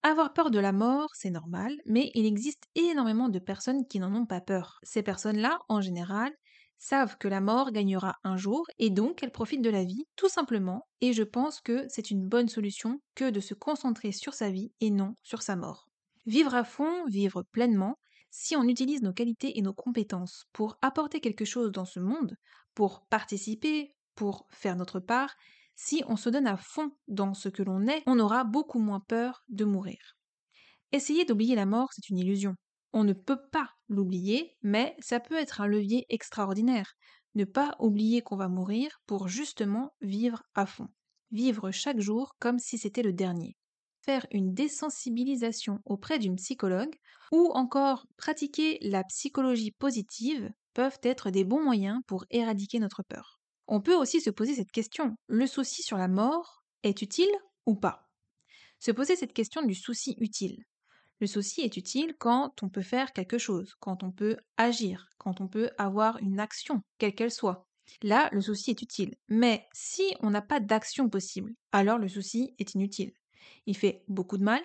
Avoir 0.03 0.33
peur 0.33 0.51
de 0.51 0.59
la 0.59 0.73
mort, 0.73 1.11
c'est 1.15 1.31
normal, 1.31 1.77
mais 1.87 2.11
il 2.15 2.25
existe 2.27 2.65
énormément 2.75 3.29
de 3.29 3.39
personnes 3.39 3.87
qui 3.87 3.99
n'en 4.01 4.15
ont 4.15 4.27
pas 4.27 4.41
peur. 4.41 4.79
Ces 4.83 5.03
personnes-là, 5.03 5.59
en 5.69 5.81
général, 5.81 6.33
savent 6.79 7.17
que 7.19 7.27
la 7.29 7.41
mort 7.41 7.73
gagnera 7.73 8.15
un 8.25 8.37
jour 8.37 8.65
et 8.79 8.91
donc 8.91 9.23
elles 9.23 9.33
profitent 9.33 9.63
de 9.63 9.71
la 9.71 9.85
vie, 9.85 10.07
tout 10.17 10.29
simplement, 10.29 10.87
et 11.01 11.13
je 11.13 11.25
pense 11.25 11.61
que 11.61 11.87
c'est 11.89 12.11
une 12.11 12.29
bonne 12.29 12.49
solution 12.49 13.01
que 13.17 13.31
de 13.31 13.41
se 13.41 13.55
concentrer 13.55 14.13
sur 14.13 14.35
sa 14.35 14.51
vie 14.51 14.73
et 14.81 14.91
non 14.91 15.15
sur 15.23 15.43
sa 15.43 15.57
mort. 15.57 15.89
Vivre 16.27 16.55
à 16.55 16.65
fond, 16.65 17.05
vivre 17.07 17.43
pleinement, 17.43 17.99
si 18.31 18.55
on 18.57 18.65
utilise 18.65 19.03
nos 19.03 19.13
qualités 19.13 19.59
et 19.59 19.63
nos 19.63 19.75
compétences 19.75 20.45
pour 20.53 20.77
apporter 20.83 21.21
quelque 21.21 21.45
chose 21.45 21.73
dans 21.73 21.85
ce 21.87 21.99
monde, 21.99 22.37
pour 22.75 23.07
participer, 23.09 23.97
pour 24.15 24.47
faire 24.51 24.77
notre 24.77 25.01
part, 25.01 25.35
si 25.81 26.03
on 26.09 26.17
se 26.17 26.29
donne 26.29 26.49
à 26.49 26.57
fond 26.57 26.91
dans 27.07 27.35
ce 27.35 27.49
que 27.49 27.63
l'on 27.63 27.87
est, 27.87 28.03
on 28.07 28.19
aura 28.19 28.43
beaucoup 28.43 28.81
moins 28.81 28.99
peur 28.99 29.45
de 29.49 29.65
mourir. 29.65 30.17
Essayer 30.91 31.25
d'oublier 31.25 31.55
la 31.55 31.67
mort, 31.67 31.91
c'est 31.93 32.09
une 32.09 32.19
illusion. 32.19 32.57
On 32.93 33.05
ne 33.05 33.13
peut 33.13 33.39
pas 33.53 33.71
l'oublier, 33.89 34.57
mais 34.61 34.97
ça 34.99 35.21
peut 35.21 35.37
être 35.37 35.61
un 35.61 35.69
levier 35.69 36.05
extraordinaire. 36.09 36.95
Ne 37.37 37.45
pas 37.45 37.77
oublier 37.79 38.23
qu'on 38.23 38.37
va 38.37 38.49
mourir 38.49 39.01
pour 39.07 39.29
justement 39.29 39.95
vivre 40.01 40.43
à 40.57 40.67
fond. 40.67 40.89
Vivre 41.31 41.71
chaque 41.71 42.01
jour 42.01 42.35
comme 42.41 42.59
si 42.59 42.77
c'était 42.77 43.05
le 43.05 43.13
dernier. 43.13 43.57
Faire 44.01 44.27
une 44.33 44.55
désensibilisation 44.55 45.79
auprès 45.85 46.19
d'une 46.19 46.37
psychologue 46.37 46.97
ou 47.31 47.53
encore 47.55 48.09
pratiquer 48.17 48.79
la 48.83 49.05
psychologie 49.05 49.71
positive 49.71 50.51
peuvent 50.75 50.99
être 51.05 51.31
des 51.31 51.45
bons 51.45 51.63
moyens 51.63 52.01
pour 52.09 52.25
éradiquer 52.31 52.81
notre 52.81 53.05
peur. 53.05 53.39
On 53.69 53.83
peut 53.83 53.95
aussi 53.95 54.23
se 54.23 54.31
poser 54.31 54.55
cette 54.55 54.73
question. 54.73 55.15
Le 55.27 55.47
souci 55.47 55.83
sur 55.83 55.99
la 55.99 56.09
mort 56.09 56.65
est 56.83 57.03
utile 57.03 57.31
ou 57.67 57.75
pas? 57.75 58.09
Se 58.81 58.91
poser 58.91 59.15
cette 59.15 59.35
question 59.35 59.61
du 59.63 59.75
souci 59.75 60.17
utile. 60.19 60.65
Le 61.21 61.27
souci 61.27 61.61
est 61.61 61.77
utile 61.77 62.15
quand 62.19 62.63
on 62.63 62.71
peut 62.71 62.83
faire 62.83 63.13
quelque 63.13 63.37
chose, 63.37 63.75
quand 63.79 64.03
on 64.03 64.11
peut 64.11 64.39
agir, 64.57 65.09
quand 65.19 65.43
on 65.43 65.49
peut 65.49 65.71
avoir 65.77 66.17
une 66.19 66.41
action, 66.41 66.81
quelle 66.97 67.15
qu'elle 67.15 67.31
soit. 67.31 67.67
Là, 68.03 68.31
le 68.33 68.41
souci 68.41 68.71
est 68.71 68.81
utile. 68.81 69.15
Mais 69.29 69.67
si 69.75 70.15
on 70.21 70.31
n'a 70.31 70.43
pas 70.43 70.61
d'action 70.61 71.11
possible, 71.11 71.53
alors 71.71 71.99
le 71.99 72.09
souci 72.09 72.55
est 72.59 72.75
inutile. 72.75 73.13
Il 73.67 73.77
fait 73.77 74.03
beaucoup 74.09 74.39
de 74.39 74.45
mal, 74.45 74.63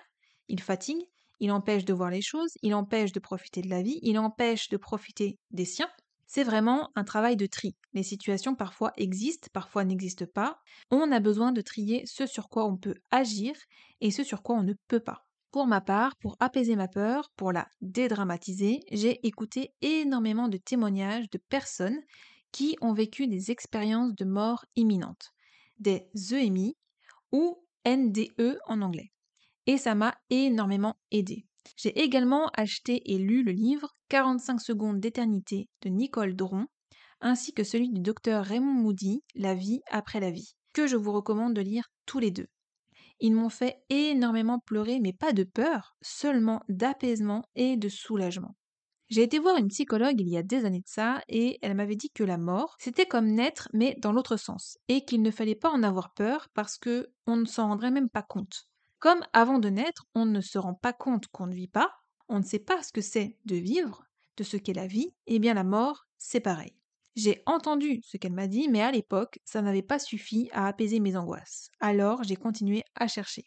il 0.48 0.60
fatigue, 0.62 1.04
il 1.40 1.50
empêche 1.52 1.84
de 1.84 1.92
voir 1.92 2.10
les 2.10 2.22
choses, 2.22 2.52
il 2.62 2.72
empêche 2.74 3.12
de 3.12 3.20
profiter 3.20 3.60
de 3.60 3.68
la 3.68 3.82
vie, 3.82 3.98
il 4.02 4.18
empêche 4.18 4.70
de 4.70 4.78
profiter 4.78 5.38
des 5.50 5.66
siens. 5.66 5.90
C'est 6.34 6.42
vraiment 6.42 6.90
un 6.96 7.04
travail 7.04 7.36
de 7.36 7.46
tri. 7.46 7.76
Les 7.92 8.02
situations 8.02 8.56
parfois 8.56 8.92
existent, 8.96 9.46
parfois 9.52 9.84
n'existent 9.84 10.26
pas. 10.26 10.58
On 10.90 11.12
a 11.12 11.20
besoin 11.20 11.52
de 11.52 11.60
trier 11.60 12.02
ce 12.06 12.26
sur 12.26 12.48
quoi 12.48 12.66
on 12.66 12.76
peut 12.76 12.96
agir 13.12 13.54
et 14.00 14.10
ce 14.10 14.24
sur 14.24 14.42
quoi 14.42 14.56
on 14.56 14.64
ne 14.64 14.74
peut 14.88 14.98
pas. 14.98 15.28
Pour 15.52 15.68
ma 15.68 15.80
part, 15.80 16.16
pour 16.16 16.36
apaiser 16.40 16.74
ma 16.74 16.88
peur, 16.88 17.30
pour 17.36 17.52
la 17.52 17.68
dédramatiser, 17.82 18.80
j'ai 18.90 19.24
écouté 19.24 19.74
énormément 19.80 20.48
de 20.48 20.56
témoignages 20.56 21.30
de 21.30 21.38
personnes 21.38 22.00
qui 22.50 22.76
ont 22.80 22.94
vécu 22.94 23.28
des 23.28 23.52
expériences 23.52 24.16
de 24.16 24.24
mort 24.24 24.64
imminente, 24.74 25.30
des 25.78 26.10
EMI 26.32 26.76
ou 27.30 27.64
NDE 27.86 28.58
en 28.66 28.82
anglais. 28.82 29.12
Et 29.68 29.78
ça 29.78 29.94
m'a 29.94 30.16
énormément 30.30 30.96
aidé. 31.12 31.46
J'ai 31.76 31.98
également 32.00 32.50
acheté 32.56 33.12
et 33.12 33.18
lu 33.18 33.42
le 33.42 33.52
livre 33.52 33.96
45 34.08 34.60
secondes 34.60 35.00
d'éternité 35.00 35.68
de 35.82 35.88
Nicole 35.88 36.36
Dron, 36.36 36.66
ainsi 37.20 37.52
que 37.52 37.64
celui 37.64 37.90
du 37.90 38.00
docteur 38.00 38.44
Raymond 38.44 38.72
Moody, 38.72 39.22
La 39.34 39.54
vie 39.54 39.80
après 39.90 40.20
la 40.20 40.30
vie, 40.30 40.54
que 40.72 40.86
je 40.86 40.96
vous 40.96 41.12
recommande 41.12 41.54
de 41.54 41.60
lire 41.60 41.90
tous 42.06 42.18
les 42.18 42.30
deux. 42.30 42.48
Ils 43.20 43.34
m'ont 43.34 43.48
fait 43.48 43.78
énormément 43.90 44.58
pleurer, 44.58 45.00
mais 45.00 45.12
pas 45.12 45.32
de 45.32 45.44
peur, 45.44 45.96
seulement 46.02 46.60
d'apaisement 46.68 47.44
et 47.54 47.76
de 47.76 47.88
soulagement. 47.88 48.56
J'ai 49.08 49.22
été 49.22 49.38
voir 49.38 49.56
une 49.56 49.68
psychologue 49.68 50.20
il 50.20 50.28
y 50.28 50.36
a 50.36 50.42
des 50.42 50.64
années 50.64 50.80
de 50.80 50.88
ça 50.88 51.22
et 51.28 51.58
elle 51.62 51.74
m'avait 51.74 51.94
dit 51.94 52.10
que 52.10 52.24
la 52.24 52.38
mort, 52.38 52.76
c'était 52.80 53.06
comme 53.06 53.30
naître 53.30 53.68
mais 53.72 53.96
dans 54.00 54.12
l'autre 54.12 54.36
sens 54.36 54.78
et 54.88 55.04
qu'il 55.04 55.22
ne 55.22 55.30
fallait 55.30 55.54
pas 55.54 55.70
en 55.70 55.82
avoir 55.82 56.14
peur 56.14 56.48
parce 56.54 56.78
que 56.78 57.10
on 57.26 57.36
ne 57.36 57.44
s'en 57.44 57.68
rendrait 57.68 57.90
même 57.90 58.08
pas 58.08 58.22
compte. 58.22 58.66
Comme 59.04 59.22
avant 59.34 59.58
de 59.58 59.68
naître, 59.68 60.06
on 60.14 60.24
ne 60.24 60.40
se 60.40 60.56
rend 60.56 60.72
pas 60.72 60.94
compte 60.94 61.28
qu'on 61.28 61.46
ne 61.46 61.54
vit 61.54 61.68
pas, 61.68 61.92
on 62.30 62.38
ne 62.38 62.42
sait 62.42 62.58
pas 62.58 62.82
ce 62.82 62.90
que 62.90 63.02
c'est 63.02 63.36
de 63.44 63.54
vivre, 63.54 64.02
de 64.38 64.44
ce 64.44 64.56
qu'est 64.56 64.72
la 64.72 64.86
vie, 64.86 65.12
et 65.26 65.34
eh 65.34 65.38
bien 65.38 65.52
la 65.52 65.62
mort, 65.62 66.06
c'est 66.16 66.40
pareil. 66.40 66.72
J'ai 67.14 67.42
entendu 67.44 68.00
ce 68.02 68.16
qu'elle 68.16 68.32
m'a 68.32 68.46
dit, 68.46 68.66
mais 68.70 68.80
à 68.80 68.90
l'époque, 68.90 69.40
ça 69.44 69.60
n'avait 69.60 69.82
pas 69.82 69.98
suffi 69.98 70.48
à 70.54 70.68
apaiser 70.68 71.00
mes 71.00 71.18
angoisses. 71.18 71.68
Alors 71.80 72.24
j'ai 72.24 72.36
continué 72.36 72.82
à 72.94 73.06
chercher. 73.06 73.44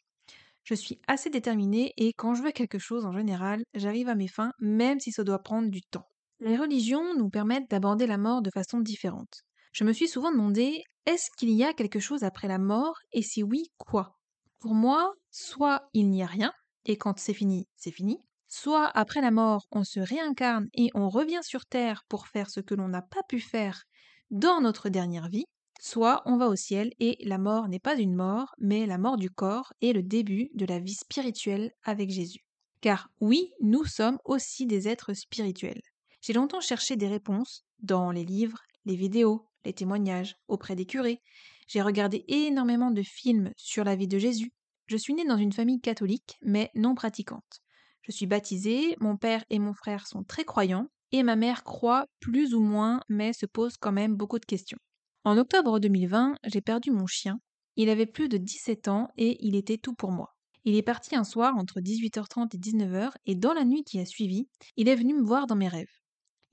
Je 0.64 0.76
suis 0.76 1.02
assez 1.08 1.32
déterminée 1.32 1.92
et 1.98 2.14
quand 2.14 2.36
je 2.36 2.44
veux 2.44 2.52
quelque 2.52 2.78
chose 2.78 3.08
en 3.08 3.14
général, 3.14 3.64
j'arrive 3.74 4.10
à 4.10 4.16
mes 4.16 4.28
fins, 4.28 4.52
même 4.60 5.00
si 5.00 5.12
ça 5.12 5.24
doit 5.24 5.42
prendre 5.42 5.72
du 5.72 5.82
temps. 5.82 6.06
Les 6.40 6.56
religions 6.56 7.16
nous 7.16 7.32
permettent 7.32 7.72
d'aborder 7.72 8.06
la 8.06 8.20
mort 8.20 8.44
de 8.44 8.52
façon 8.52 8.80
différente. 8.80 9.42
Je 9.72 9.86
me 9.86 9.92
suis 9.92 10.08
souvent 10.08 10.30
demandé 10.30 10.84
est-ce 11.08 11.32
qu'il 11.36 11.50
y 11.50 11.64
a 11.64 11.74
quelque 11.74 12.00
chose 12.00 12.24
après 12.24 12.48
la 12.48 12.60
mort 12.60 13.00
et 13.12 13.24
si 13.24 13.42
oui, 13.42 13.72
quoi? 13.80 14.17
Pour 14.60 14.74
moi, 14.74 15.14
soit 15.32 15.90
il 15.94 16.10
n'y 16.10 16.24
a 16.24 16.28
rien, 16.28 16.54
et 16.86 16.98
quand 16.98 17.20
c'est 17.20 17.34
fini, 17.34 17.68
c'est 17.76 17.92
fini, 17.92 18.20
Soit 18.50 18.88
après 18.98 19.20
la 19.20 19.32
mort, 19.32 19.68
on 19.72 19.84
se 19.84 20.00
réincarne 20.00 20.70
et 20.74 20.90
on 20.94 21.10
revient 21.10 21.42
sur 21.44 21.66
Terre 21.66 22.06
pour 22.08 22.28
faire 22.28 22.50
ce 22.50 22.62
que 22.62 22.76
l'on 22.76 22.88
n'a 22.88 23.02
pas 23.02 23.24
pu 23.28 23.42
faire 23.42 23.84
dans 24.32 24.62
notre 24.62 24.88
dernière 24.88 25.28
vie, 25.28 25.46
soit 25.82 26.22
on 26.26 26.38
va 26.38 26.48
au 26.48 26.56
ciel 26.56 26.94
et 27.00 27.18
la 27.26 27.38
mort 27.38 27.68
n'est 27.68 27.80
pas 27.80 27.98
une 27.98 28.16
mort, 28.16 28.56
mais 28.58 28.86
la 28.86 28.98
mort 28.98 29.18
du 29.18 29.30
corps 29.30 29.74
et 29.82 29.92
le 29.92 30.02
début 30.02 30.50
de 30.54 30.66
la 30.66 30.80
vie 30.80 30.94
spirituelle 30.94 31.74
avec 31.84 32.10
Jésus. 32.10 32.46
Car 32.80 33.10
oui, 33.20 33.52
nous 33.62 33.84
sommes 33.84 34.20
aussi 34.24 34.66
des 34.66 34.88
êtres 34.88 35.14
spirituels. 35.14 35.82
J'ai 36.22 36.34
longtemps 36.34 36.62
cherché 36.62 36.96
des 36.96 37.08
réponses 37.08 37.66
dans 37.80 38.12
les 38.12 38.26
livres, 38.26 38.62
les 38.86 38.96
vidéos, 38.96 39.50
les 39.66 39.74
témoignages, 39.74 40.38
auprès 40.48 40.76
des 40.76 40.86
curés. 40.86 41.22
J'ai 41.68 41.82
regardé 41.82 42.24
énormément 42.28 42.92
de 42.92 43.04
films 43.04 43.52
sur 43.58 43.84
la 43.84 43.96
vie 43.96 44.08
de 44.08 44.18
Jésus. 44.18 44.54
Je 44.88 44.98
suis 44.98 45.14
née 45.14 45.26
dans 45.26 45.38
une 45.38 45.52
famille 45.52 45.82
catholique, 45.82 46.38
mais 46.42 46.72
non 46.76 46.96
pratiquante. 46.96 47.62
Je 48.02 48.14
suis 48.14 48.26
baptisée, 48.26 48.96
mon 49.02 49.18
père 49.18 49.44
et 49.50 49.60
mon 49.60 49.74
frère 49.74 50.08
sont 50.08 50.24
très 50.24 50.46
croyants, 50.46 50.88
et 51.12 51.24
ma 51.24 51.36
mère 51.36 51.66
croit 51.66 52.08
plus 52.22 52.54
ou 52.54 52.62
moins, 52.62 53.02
mais 53.10 53.34
se 53.34 53.46
pose 53.46 53.76
quand 53.76 53.92
même 53.92 54.16
beaucoup 54.16 54.40
de 54.40 54.46
questions. 54.46 54.78
En 55.26 55.38
octobre 55.38 55.80
2020, 55.80 56.38
j'ai 56.46 56.62
perdu 56.62 56.92
mon 56.92 57.06
chien. 57.06 57.42
Il 57.76 57.90
avait 57.90 58.06
plus 58.06 58.30
de 58.30 58.38
17 58.38 58.88
ans 58.88 59.10
et 59.18 59.38
il 59.46 59.56
était 59.56 59.78
tout 59.78 59.94
pour 59.94 60.12
moi. 60.12 60.36
Il 60.64 60.76
est 60.76 60.84
parti 60.84 61.16
un 61.16 61.24
soir 61.24 61.58
entre 61.58 61.82
18h30 61.82 62.56
et 62.56 62.58
19h 62.58 63.12
et 63.26 63.36
dans 63.36 63.54
la 63.54 63.66
nuit 63.66 63.84
qui 63.84 64.00
a 64.00 64.06
suivi, 64.06 64.48
il 64.78 64.88
est 64.88 64.96
venu 64.96 65.14
me 65.14 65.24
voir 65.24 65.48
dans 65.48 65.56
mes 65.56 65.68
rêves. 65.68 65.92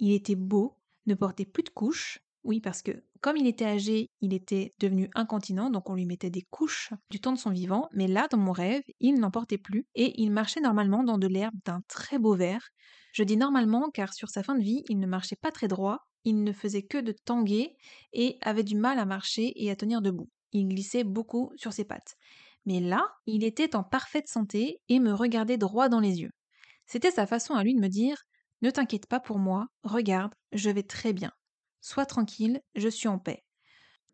Il 0.00 0.12
était 0.12 0.34
beau, 0.34 0.76
ne 1.06 1.14
portait 1.14 1.46
plus 1.46 1.62
de 1.62 1.70
couches, 1.70 2.18
oui, 2.44 2.60
parce 2.60 2.82
que 2.82 3.02
comme 3.22 3.38
il 3.38 3.46
était 3.46 3.64
âgé, 3.64 4.10
il 4.20 4.34
était 4.34 4.70
devenu 4.78 5.08
incontinent, 5.14 5.70
donc 5.70 5.88
on 5.88 5.94
lui 5.94 6.04
mettait 6.04 6.30
des 6.30 6.42
couches 6.42 6.90
du 7.10 7.18
temps 7.18 7.32
de 7.32 7.38
son 7.38 7.50
vivant, 7.50 7.88
mais 7.92 8.06
là, 8.06 8.28
dans 8.30 8.38
mon 8.38 8.52
rêve, 8.52 8.82
il 9.00 9.18
n'en 9.18 9.30
portait 9.30 9.58
plus 9.58 9.86
et 9.94 10.20
il 10.20 10.30
marchait 10.30 10.60
normalement 10.60 11.02
dans 11.02 11.16
de 11.16 11.26
l'herbe 11.26 11.54
d'un 11.64 11.80
très 11.88 12.18
beau 12.18 12.34
vert. 12.34 12.68
Je 13.12 13.24
dis 13.24 13.38
normalement 13.38 13.90
car 13.90 14.12
sur 14.12 14.28
sa 14.28 14.42
fin 14.42 14.54
de 14.54 14.62
vie, 14.62 14.84
il 14.90 14.98
ne 14.98 15.06
marchait 15.06 15.36
pas 15.36 15.50
très 15.50 15.68
droit, 15.68 16.00
il 16.24 16.44
ne 16.44 16.52
faisait 16.52 16.82
que 16.82 16.98
de 16.98 17.12
tanguer 17.12 17.76
et 18.12 18.36
avait 18.42 18.62
du 18.62 18.76
mal 18.76 18.98
à 18.98 19.06
marcher 19.06 19.52
et 19.56 19.70
à 19.70 19.76
tenir 19.76 20.02
debout. 20.02 20.28
Il 20.52 20.68
glissait 20.68 21.04
beaucoup 21.04 21.50
sur 21.56 21.72
ses 21.72 21.84
pattes. 21.84 22.16
Mais 22.66 22.80
là, 22.80 23.06
il 23.26 23.44
était 23.44 23.74
en 23.74 23.84
parfaite 23.84 24.28
santé 24.28 24.80
et 24.88 25.00
me 25.00 25.12
regardait 25.12 25.58
droit 25.58 25.88
dans 25.88 26.00
les 26.00 26.20
yeux. 26.20 26.30
C'était 26.86 27.10
sa 27.10 27.26
façon 27.26 27.54
à 27.54 27.64
lui 27.64 27.74
de 27.74 27.80
me 27.80 27.88
dire 27.88 28.22
Ne 28.60 28.70
t'inquiète 28.70 29.06
pas 29.06 29.20
pour 29.20 29.38
moi, 29.38 29.66
regarde, 29.82 30.34
je 30.52 30.70
vais 30.70 30.82
très 30.82 31.12
bien. 31.14 31.32
Sois 31.86 32.06
tranquille, 32.06 32.62
je 32.76 32.88
suis 32.88 33.08
en 33.08 33.18
paix. 33.18 33.44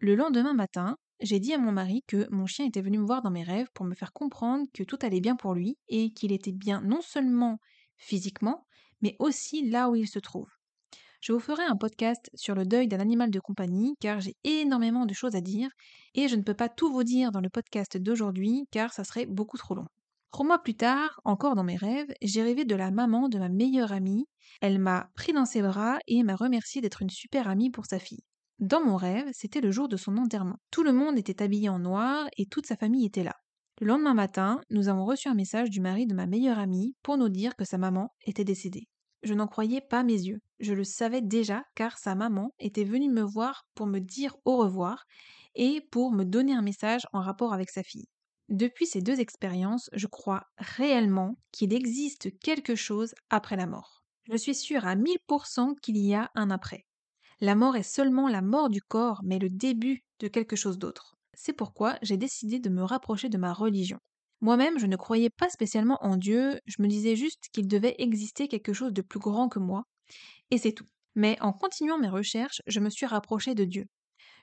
Le 0.00 0.16
lendemain 0.16 0.54
matin, 0.54 0.96
j'ai 1.20 1.38
dit 1.38 1.54
à 1.54 1.58
mon 1.58 1.70
mari 1.70 2.02
que 2.08 2.26
mon 2.34 2.44
chien 2.44 2.66
était 2.66 2.80
venu 2.80 2.98
me 2.98 3.06
voir 3.06 3.22
dans 3.22 3.30
mes 3.30 3.44
rêves 3.44 3.68
pour 3.74 3.86
me 3.86 3.94
faire 3.94 4.12
comprendre 4.12 4.66
que 4.74 4.82
tout 4.82 4.98
allait 5.02 5.20
bien 5.20 5.36
pour 5.36 5.54
lui 5.54 5.78
et 5.86 6.12
qu'il 6.12 6.32
était 6.32 6.50
bien 6.50 6.80
non 6.80 7.00
seulement 7.00 7.60
physiquement, 7.96 8.66
mais 9.02 9.14
aussi 9.20 9.70
là 9.70 9.88
où 9.88 9.94
il 9.94 10.08
se 10.08 10.18
trouve. 10.18 10.48
Je 11.20 11.32
vous 11.32 11.38
ferai 11.38 11.62
un 11.62 11.76
podcast 11.76 12.28
sur 12.34 12.56
le 12.56 12.66
deuil 12.66 12.88
d'un 12.88 12.98
animal 12.98 13.30
de 13.30 13.38
compagnie 13.38 13.94
car 14.00 14.20
j'ai 14.20 14.34
énormément 14.42 15.06
de 15.06 15.14
choses 15.14 15.36
à 15.36 15.40
dire 15.40 15.70
et 16.16 16.26
je 16.26 16.34
ne 16.34 16.42
peux 16.42 16.54
pas 16.54 16.68
tout 16.68 16.90
vous 16.90 17.04
dire 17.04 17.30
dans 17.30 17.40
le 17.40 17.50
podcast 17.50 17.96
d'aujourd'hui 17.96 18.66
car 18.72 18.92
ça 18.92 19.04
serait 19.04 19.26
beaucoup 19.26 19.58
trop 19.58 19.76
long. 19.76 19.86
Trois 20.30 20.46
mois 20.46 20.62
plus 20.62 20.76
tard, 20.76 21.20
encore 21.24 21.56
dans 21.56 21.64
mes 21.64 21.76
rêves, 21.76 22.12
j'ai 22.22 22.42
rêvé 22.42 22.64
de 22.64 22.76
la 22.76 22.90
maman 22.90 23.28
de 23.28 23.38
ma 23.38 23.48
meilleure 23.48 23.92
amie. 23.92 24.28
Elle 24.60 24.78
m'a 24.78 25.10
pris 25.16 25.32
dans 25.32 25.44
ses 25.44 25.60
bras 25.60 25.98
et 26.06 26.22
m'a 26.22 26.36
remercié 26.36 26.80
d'être 26.80 27.02
une 27.02 27.10
super 27.10 27.48
amie 27.48 27.70
pour 27.70 27.86
sa 27.86 27.98
fille. 27.98 28.22
Dans 28.60 28.84
mon 28.84 28.96
rêve, 28.96 29.28
c'était 29.32 29.60
le 29.60 29.70
jour 29.70 29.88
de 29.88 29.96
son 29.96 30.18
enterrement. 30.18 30.58
Tout 30.70 30.82
le 30.82 30.92
monde 30.92 31.18
était 31.18 31.42
habillé 31.42 31.68
en 31.68 31.78
noir 31.78 32.28
et 32.36 32.46
toute 32.46 32.66
sa 32.66 32.76
famille 32.76 33.06
était 33.06 33.24
là. 33.24 33.34
Le 33.80 33.86
lendemain 33.86 34.14
matin, 34.14 34.60
nous 34.70 34.88
avons 34.88 35.04
reçu 35.04 35.28
un 35.28 35.34
message 35.34 35.70
du 35.70 35.80
mari 35.80 36.06
de 36.06 36.14
ma 36.14 36.26
meilleure 36.26 36.58
amie 36.58 36.94
pour 37.02 37.16
nous 37.16 37.30
dire 37.30 37.56
que 37.56 37.64
sa 37.64 37.78
maman 37.78 38.12
était 38.26 38.44
décédée. 38.44 38.86
Je 39.22 39.34
n'en 39.34 39.46
croyais 39.46 39.80
pas 39.80 40.02
mes 40.02 40.12
yeux. 40.12 40.40
Je 40.60 40.74
le 40.74 40.84
savais 40.84 41.22
déjà 41.22 41.64
car 41.74 41.98
sa 41.98 42.14
maman 42.14 42.52
était 42.58 42.84
venue 42.84 43.10
me 43.10 43.22
voir 43.22 43.64
pour 43.74 43.86
me 43.86 43.98
dire 43.98 44.36
au 44.44 44.58
revoir 44.58 45.06
et 45.54 45.80
pour 45.90 46.12
me 46.12 46.24
donner 46.24 46.54
un 46.54 46.62
message 46.62 47.06
en 47.12 47.20
rapport 47.20 47.52
avec 47.52 47.70
sa 47.70 47.82
fille. 47.82 48.06
Depuis 48.50 48.86
ces 48.86 49.00
deux 49.00 49.20
expériences, 49.20 49.88
je 49.92 50.08
crois 50.08 50.48
réellement 50.58 51.36
qu'il 51.52 51.72
existe 51.72 52.36
quelque 52.40 52.74
chose 52.74 53.14
après 53.30 53.54
la 53.54 53.66
mort. 53.66 54.02
Je 54.28 54.36
suis 54.36 54.56
sûre 54.56 54.86
à 54.86 54.96
1000% 54.96 55.76
qu'il 55.80 55.96
y 55.96 56.14
a 56.14 56.32
un 56.34 56.50
après. 56.50 56.84
La 57.40 57.54
mort 57.54 57.76
est 57.76 57.84
seulement 57.84 58.28
la 58.28 58.42
mort 58.42 58.68
du 58.68 58.82
corps, 58.82 59.20
mais 59.22 59.38
le 59.38 59.50
début 59.50 60.04
de 60.18 60.26
quelque 60.26 60.56
chose 60.56 60.78
d'autre. 60.78 61.16
C'est 61.32 61.52
pourquoi 61.52 61.96
j'ai 62.02 62.16
décidé 62.16 62.58
de 62.58 62.68
me 62.70 62.82
rapprocher 62.82 63.28
de 63.28 63.38
ma 63.38 63.52
religion. 63.52 63.98
Moi-même, 64.40 64.80
je 64.80 64.86
ne 64.86 64.96
croyais 64.96 65.30
pas 65.30 65.48
spécialement 65.48 65.98
en 66.00 66.16
Dieu, 66.16 66.58
je 66.66 66.82
me 66.82 66.88
disais 66.88 67.14
juste 67.14 67.48
qu'il 67.52 67.68
devait 67.68 67.94
exister 67.98 68.48
quelque 68.48 68.72
chose 68.72 68.92
de 68.92 69.02
plus 69.02 69.20
grand 69.20 69.48
que 69.48 69.60
moi, 69.60 69.84
et 70.50 70.58
c'est 70.58 70.72
tout. 70.72 70.88
Mais 71.14 71.36
en 71.40 71.52
continuant 71.52 71.98
mes 71.98 72.08
recherches, 72.08 72.62
je 72.66 72.80
me 72.80 72.90
suis 72.90 73.06
rapprochée 73.06 73.54
de 73.54 73.64
Dieu. 73.64 73.86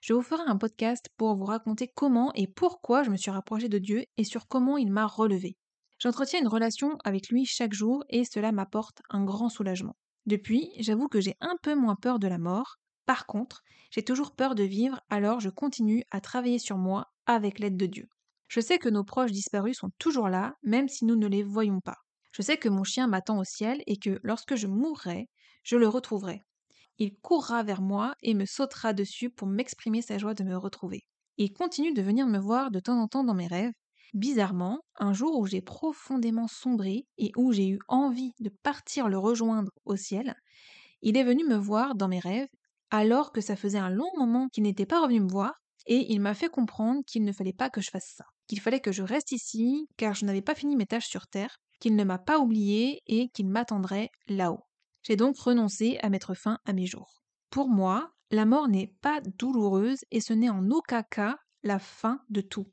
Je 0.01 0.13
vous 0.13 0.21
ferai 0.21 0.43
un 0.45 0.57
podcast 0.57 1.09
pour 1.17 1.35
vous 1.35 1.45
raconter 1.45 1.87
comment 1.87 2.31
et 2.33 2.47
pourquoi 2.47 3.03
je 3.03 3.09
me 3.09 3.17
suis 3.17 3.31
rapprochée 3.31 3.69
de 3.69 3.79
Dieu 3.79 4.05
et 4.17 4.23
sur 4.23 4.47
comment 4.47 4.77
il 4.77 4.91
m'a 4.91 5.07
relevé. 5.07 5.57
J'entretiens 5.99 6.41
une 6.41 6.47
relation 6.47 6.97
avec 7.03 7.29
lui 7.29 7.45
chaque 7.45 7.73
jour 7.73 8.03
et 8.09 8.23
cela 8.23 8.51
m'apporte 8.51 9.01
un 9.09 9.23
grand 9.23 9.49
soulagement. 9.49 9.95
Depuis, 10.27 10.71
j'avoue 10.79 11.07
que 11.07 11.21
j'ai 11.21 11.35
un 11.39 11.55
peu 11.63 11.73
moins 11.73 11.95
peur 11.95 12.19
de 12.19 12.27
la 12.27 12.37
mort. 12.37 12.77
Par 13.05 13.25
contre, 13.25 13.63
j'ai 13.89 14.03
toujours 14.03 14.35
peur 14.35 14.53
de 14.53 14.63
vivre, 14.63 14.99
alors 15.09 15.39
je 15.39 15.49
continue 15.49 16.03
à 16.11 16.21
travailler 16.21 16.59
sur 16.59 16.77
moi 16.77 17.07
avec 17.25 17.57
l'aide 17.57 17.77
de 17.77 17.85
Dieu. 17.87 18.07
Je 18.47 18.59
sais 18.59 18.77
que 18.77 18.89
nos 18.89 19.03
proches 19.03 19.31
disparus 19.31 19.77
sont 19.77 19.91
toujours 19.97 20.29
là, 20.29 20.55
même 20.63 20.87
si 20.87 21.05
nous 21.05 21.15
ne 21.15 21.27
les 21.27 21.43
voyons 21.43 21.79
pas. 21.79 21.97
Je 22.31 22.41
sais 22.41 22.57
que 22.57 22.69
mon 22.69 22.83
chien 22.83 23.07
m'attend 23.07 23.39
au 23.39 23.43
ciel 23.43 23.81
et 23.87 23.97
que 23.97 24.19
lorsque 24.23 24.55
je 24.55 24.67
mourrai, 24.67 25.27
je 25.63 25.75
le 25.75 25.87
retrouverai. 25.87 26.45
Il 26.99 27.15
courra 27.17 27.63
vers 27.63 27.81
moi 27.81 28.15
et 28.21 28.33
me 28.33 28.45
sautera 28.45 28.93
dessus 28.93 29.29
pour 29.29 29.47
m'exprimer 29.47 30.01
sa 30.01 30.17
joie 30.17 30.33
de 30.33 30.43
me 30.43 30.57
retrouver. 30.57 31.05
Il 31.37 31.53
continue 31.53 31.93
de 31.93 32.01
venir 32.01 32.25
me 32.25 32.39
voir 32.39 32.71
de 32.71 32.79
temps 32.79 32.99
en 32.99 33.07
temps 33.07 33.23
dans 33.23 33.35
mes 33.35 33.47
rêves. 33.47 33.73
Bizarrement, 34.13 34.79
un 34.95 35.13
jour 35.13 35.37
où 35.37 35.45
j'ai 35.45 35.61
profondément 35.61 36.47
sombré 36.47 37.05
et 37.17 37.31
où 37.35 37.51
j'ai 37.51 37.67
eu 37.67 37.79
envie 37.87 38.31
de 38.39 38.49
partir 38.63 39.09
le 39.09 39.17
rejoindre 39.19 39.71
au 39.85 39.95
ciel, 39.95 40.35
il 41.01 41.17
est 41.17 41.23
venu 41.23 41.43
me 41.45 41.57
voir 41.57 41.93
dans 41.93 42.07
mes 42.07 42.19
rêves 42.19 42.47
alors 42.89 43.31
que 43.31 43.41
ça 43.41 43.55
faisait 43.55 43.77
un 43.77 43.89
long 43.89 44.09
moment 44.17 44.47
qu'il 44.47 44.63
n'était 44.63 44.85
pas 44.85 45.01
revenu 45.01 45.19
me 45.19 45.29
voir 45.29 45.53
et 45.85 46.11
il 46.11 46.19
m'a 46.19 46.33
fait 46.33 46.49
comprendre 46.49 47.01
qu'il 47.05 47.23
ne 47.23 47.31
fallait 47.31 47.53
pas 47.53 47.69
que 47.69 47.81
je 47.81 47.91
fasse 47.91 48.13
ça, 48.15 48.25
qu'il 48.47 48.59
fallait 48.59 48.79
que 48.79 48.91
je 48.91 49.03
reste 49.03 49.31
ici 49.31 49.87
car 49.97 50.15
je 50.15 50.25
n'avais 50.25 50.41
pas 50.41 50.55
fini 50.55 50.75
mes 50.75 50.85
tâches 50.85 51.07
sur 51.07 51.27
Terre, 51.27 51.59
qu'il 51.79 51.95
ne 51.95 52.03
m'a 52.03 52.17
pas 52.17 52.39
oublié 52.39 53.01
et 53.05 53.29
qu'il 53.29 53.47
m'attendrait 53.47 54.09
là-haut. 54.27 54.66
J'ai 55.07 55.15
donc 55.15 55.39
renoncé 55.39 55.97
à 56.01 56.09
mettre 56.09 56.33
fin 56.33 56.59
à 56.65 56.73
mes 56.73 56.85
jours. 56.85 57.23
Pour 57.49 57.69
moi, 57.69 58.11
la 58.29 58.43
mort 58.43 58.67
n'est 58.67 58.93
pas 58.99 59.21
douloureuse 59.21 60.03
et 60.11 60.19
ce 60.19 60.33
n'est 60.33 60.49
en 60.49 60.69
aucun 60.69 61.01
cas 61.01 61.39
la 61.63 61.79
fin 61.79 62.21
de 62.29 62.41
tout. 62.41 62.67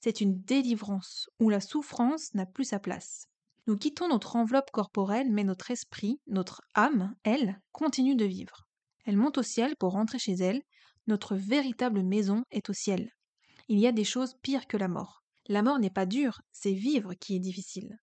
C'est 0.00 0.20
une 0.20 0.42
délivrance 0.42 1.30
où 1.38 1.50
la 1.50 1.60
souffrance 1.60 2.34
n'a 2.34 2.46
plus 2.46 2.64
sa 2.64 2.80
place. 2.80 3.28
Nous 3.68 3.76
quittons 3.76 4.08
notre 4.08 4.34
enveloppe 4.34 4.72
corporelle, 4.72 5.30
mais 5.30 5.44
notre 5.44 5.70
esprit, 5.70 6.20
notre 6.26 6.62
âme, 6.74 7.14
elle, 7.22 7.60
continue 7.70 8.16
de 8.16 8.24
vivre. 8.24 8.66
Elle 9.04 9.16
monte 9.16 9.38
au 9.38 9.44
ciel 9.44 9.76
pour 9.76 9.92
rentrer 9.92 10.18
chez 10.18 10.32
elle. 10.32 10.62
Notre 11.06 11.36
véritable 11.36 12.02
maison 12.02 12.42
est 12.50 12.70
au 12.70 12.72
ciel. 12.72 13.12
Il 13.68 13.78
y 13.78 13.86
a 13.86 13.92
des 13.92 14.02
choses 14.02 14.34
pires 14.42 14.66
que 14.66 14.76
la 14.76 14.88
mort. 14.88 15.22
La 15.46 15.62
mort 15.62 15.78
n'est 15.78 15.90
pas 15.90 16.06
dure, 16.06 16.42
c'est 16.50 16.72
vivre 16.72 17.14
qui 17.14 17.36
est 17.36 17.40
difficile. 17.40 18.00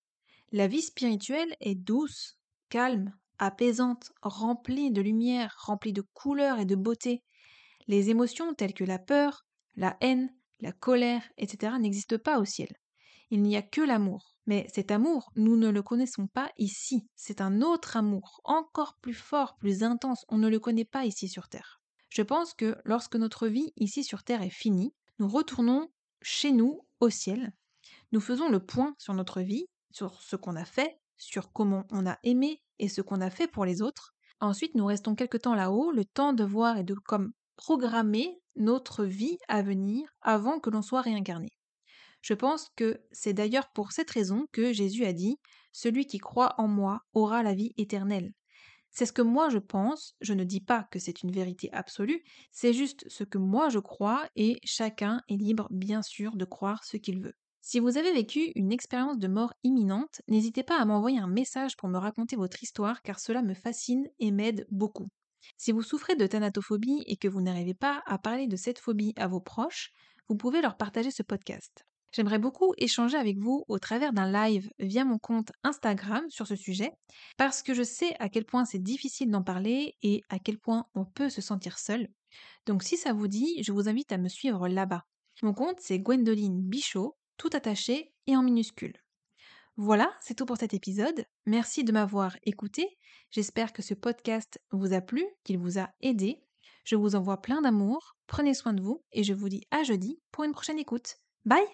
La 0.53 0.67
vie 0.67 0.82
spirituelle 0.82 1.58
est 1.60 1.75
douce, 1.75 2.38
calme, 2.70 3.13
apaisante, 3.39 4.11
remplie 4.21 4.91
de 4.91 5.01
lumière, 5.01 5.55
remplie 5.59 5.93
de 5.93 6.01
couleurs 6.01 6.59
et 6.59 6.65
de 6.65 6.75
beauté. 6.75 7.24
Les 7.87 8.09
émotions 8.09 8.53
telles 8.53 8.74
que 8.74 8.83
la 8.83 9.00
peur, 9.00 9.45
la 9.75 9.98
haine, 10.01 10.33
la 10.59 10.71
colère, 10.71 11.24
etc. 11.37 11.74
n'existent 11.79 12.17
pas 12.17 12.39
au 12.39 12.45
ciel. 12.45 12.69
Il 13.31 13.41
n'y 13.41 13.55
a 13.55 13.61
que 13.61 13.81
l'amour. 13.81 14.35
Mais 14.48 14.67
cet 14.74 14.91
amour, 14.91 15.31
nous 15.35 15.55
ne 15.55 15.69
le 15.69 15.81
connaissons 15.81 16.27
pas 16.27 16.51
ici. 16.57 17.07
C'est 17.15 17.41
un 17.41 17.61
autre 17.61 17.98
amour, 17.98 18.41
encore 18.43 18.98
plus 19.01 19.13
fort, 19.13 19.55
plus 19.57 19.83
intense. 19.83 20.25
On 20.29 20.37
ne 20.37 20.50
le 20.50 20.59
connaît 20.59 20.85
pas 20.85 21.05
ici 21.05 21.27
sur 21.27 21.50
Terre. 21.50 21.81
Je 22.09 22.21
pense 22.21 22.53
que 22.53 22.77
lorsque 22.85 23.15
notre 23.15 23.48
vie 23.48 23.74
ici 23.75 24.03
sur 24.03 24.24
Terre 24.24 24.43
est 24.43 24.50
finie, 24.50 24.93
nous 25.19 25.27
retournons 25.27 25.89
chez 26.21 26.51
nous, 26.51 26.81
au 27.00 27.09
ciel. 27.09 27.53
Nous 28.11 28.21
faisons 28.21 28.50
le 28.50 28.63
point 28.63 28.95
sur 28.98 29.13
notre 29.13 29.41
vie, 29.41 29.67
sur 29.91 30.21
ce 30.21 30.35
qu'on 30.35 30.55
a 30.55 30.65
fait, 30.65 31.00
sur 31.17 31.51
comment 31.51 31.85
on 31.91 32.05
a 32.05 32.17
aimé 32.23 32.61
et 32.79 32.89
ce 32.89 33.01
qu'on 33.01 33.21
a 33.21 33.29
fait 33.29 33.47
pour 33.47 33.65
les 33.65 33.81
autres. 33.81 34.13
Ensuite, 34.39 34.75
nous 34.75 34.85
restons 34.85 35.15
quelque 35.15 35.37
temps 35.37 35.55
là-haut, 35.55 35.91
le 35.91 36.05
temps 36.05 36.33
de 36.33 36.43
voir 36.43 36.77
et 36.77 36.83
de 36.83 36.93
comme 36.93 37.31
programmer 37.55 38.41
notre 38.55 39.05
vie 39.05 39.37
à 39.47 39.61
venir 39.61 40.09
avant 40.21 40.59
que 40.59 40.69
l'on 40.69 40.81
soit 40.81 41.01
réincarné. 41.01 41.49
Je 42.21 42.33
pense 42.33 42.69
que 42.75 43.01
c'est 43.11 43.33
d'ailleurs 43.33 43.71
pour 43.71 43.91
cette 43.91 44.09
raison 44.09 44.47
que 44.51 44.73
Jésus 44.73 45.05
a 45.05 45.13
dit 45.13 45.37
Celui 45.71 46.07
qui 46.07 46.17
croit 46.17 46.55
en 46.57 46.67
moi 46.67 47.01
aura 47.13 47.43
la 47.43 47.53
vie 47.53 47.73
éternelle. 47.77 48.33
C'est 48.89 49.05
ce 49.05 49.13
que 49.13 49.21
moi 49.21 49.49
je 49.49 49.57
pense, 49.57 50.15
je 50.21 50.33
ne 50.33 50.43
dis 50.43 50.61
pas 50.61 50.87
que 50.89 50.99
c'est 50.99 51.21
une 51.21 51.31
vérité 51.31 51.69
absolue, 51.73 52.23
c'est 52.51 52.73
juste 52.73 53.07
ce 53.09 53.23
que 53.23 53.37
moi 53.37 53.69
je 53.69 53.79
crois 53.79 54.27
et 54.35 54.57
chacun 54.63 55.21
est 55.27 55.35
libre 55.35 55.67
bien 55.69 56.01
sûr 56.01 56.35
de 56.35 56.45
croire 56.45 56.83
ce 56.83 56.97
qu'il 56.97 57.19
veut. 57.21 57.35
Si 57.67 57.79
vous 57.79 57.97
avez 57.97 58.13
vécu 58.13 58.51
une 58.53 58.71
expérience 58.71 59.17
de 59.17 59.27
mort 59.27 59.51
imminente, 59.63 60.21
n'hésitez 60.27 60.61
pas 60.61 60.79
à 60.79 60.85
m'envoyer 60.85 61.17
un 61.17 61.25
message 61.25 61.75
pour 61.77 61.89
me 61.89 61.97
raconter 61.97 62.35
votre 62.35 62.61
histoire 62.61 63.01
car 63.01 63.19
cela 63.19 63.41
me 63.41 63.55
fascine 63.55 64.07
et 64.19 64.29
m'aide 64.29 64.67
beaucoup. 64.69 65.07
Si 65.57 65.71
vous 65.71 65.81
souffrez 65.81 66.15
de 66.15 66.27
thanatophobie 66.27 67.03
et 67.07 67.17
que 67.17 67.27
vous 67.27 67.41
n'arrivez 67.41 67.73
pas 67.73 68.03
à 68.05 68.19
parler 68.19 68.45
de 68.45 68.55
cette 68.55 68.77
phobie 68.77 69.15
à 69.17 69.27
vos 69.27 69.39
proches, 69.39 69.93
vous 70.29 70.35
pouvez 70.35 70.61
leur 70.61 70.77
partager 70.77 71.09
ce 71.09 71.23
podcast. 71.23 71.87
J'aimerais 72.11 72.37
beaucoup 72.37 72.75
échanger 72.77 73.17
avec 73.17 73.39
vous 73.39 73.65
au 73.67 73.79
travers 73.79 74.13
d'un 74.13 74.31
live 74.31 74.69
via 74.77 75.03
mon 75.03 75.17
compte 75.17 75.51
Instagram 75.63 76.23
sur 76.29 76.45
ce 76.45 76.55
sujet, 76.55 76.91
parce 77.35 77.63
que 77.63 77.73
je 77.73 77.81
sais 77.81 78.15
à 78.19 78.29
quel 78.29 78.45
point 78.45 78.65
c'est 78.65 78.77
difficile 78.77 79.31
d'en 79.31 79.41
parler 79.41 79.95
et 80.03 80.21
à 80.29 80.37
quel 80.37 80.59
point 80.59 80.85
on 80.93 81.05
peut 81.05 81.31
se 81.31 81.41
sentir 81.41 81.79
seul. 81.79 82.09
Donc 82.67 82.83
si 82.83 82.95
ça 82.95 83.11
vous 83.11 83.27
dit, 83.27 83.63
je 83.63 83.71
vous 83.71 83.89
invite 83.89 84.11
à 84.11 84.19
me 84.19 84.29
suivre 84.29 84.67
là-bas. 84.67 85.01
Mon 85.41 85.55
compte 85.55 85.79
c'est 85.79 85.97
Gwendoline 85.97 86.61
Bichot, 86.61 87.17
tout 87.37 87.50
attaché 87.53 88.13
et 88.27 88.35
en 88.35 88.43
minuscule. 88.43 88.93
Voilà, 89.77 90.15
c'est 90.21 90.35
tout 90.35 90.45
pour 90.45 90.57
cet 90.57 90.74
épisode. 90.74 91.25
Merci 91.45 91.83
de 91.83 91.91
m'avoir 91.91 92.37
écouté. 92.43 92.98
J'espère 93.31 93.74
que 93.74 93.81
ce 93.81 93.93
podcast 93.93 94.59
vous 94.71 94.93
a 94.93 95.01
plu, 95.01 95.25
qu'il 95.43 95.57
vous 95.57 95.79
a 95.79 95.89
aidé. 96.01 96.41
Je 96.85 96.95
vous 96.95 97.15
envoie 97.15 97.41
plein 97.41 97.61
d'amour, 97.61 98.15
prenez 98.27 98.53
soin 98.53 98.74
de 98.74 98.81
vous 98.81 99.03
et 99.11 99.24
je 99.24 99.33
vous 99.33 99.50
dis 99.50 99.63
à 99.71 99.83
jeudi 99.83 100.19
pour 100.31 100.43
une 100.43 100.53
prochaine 100.53 100.79
écoute. 100.79 101.15
Bye 101.43 101.65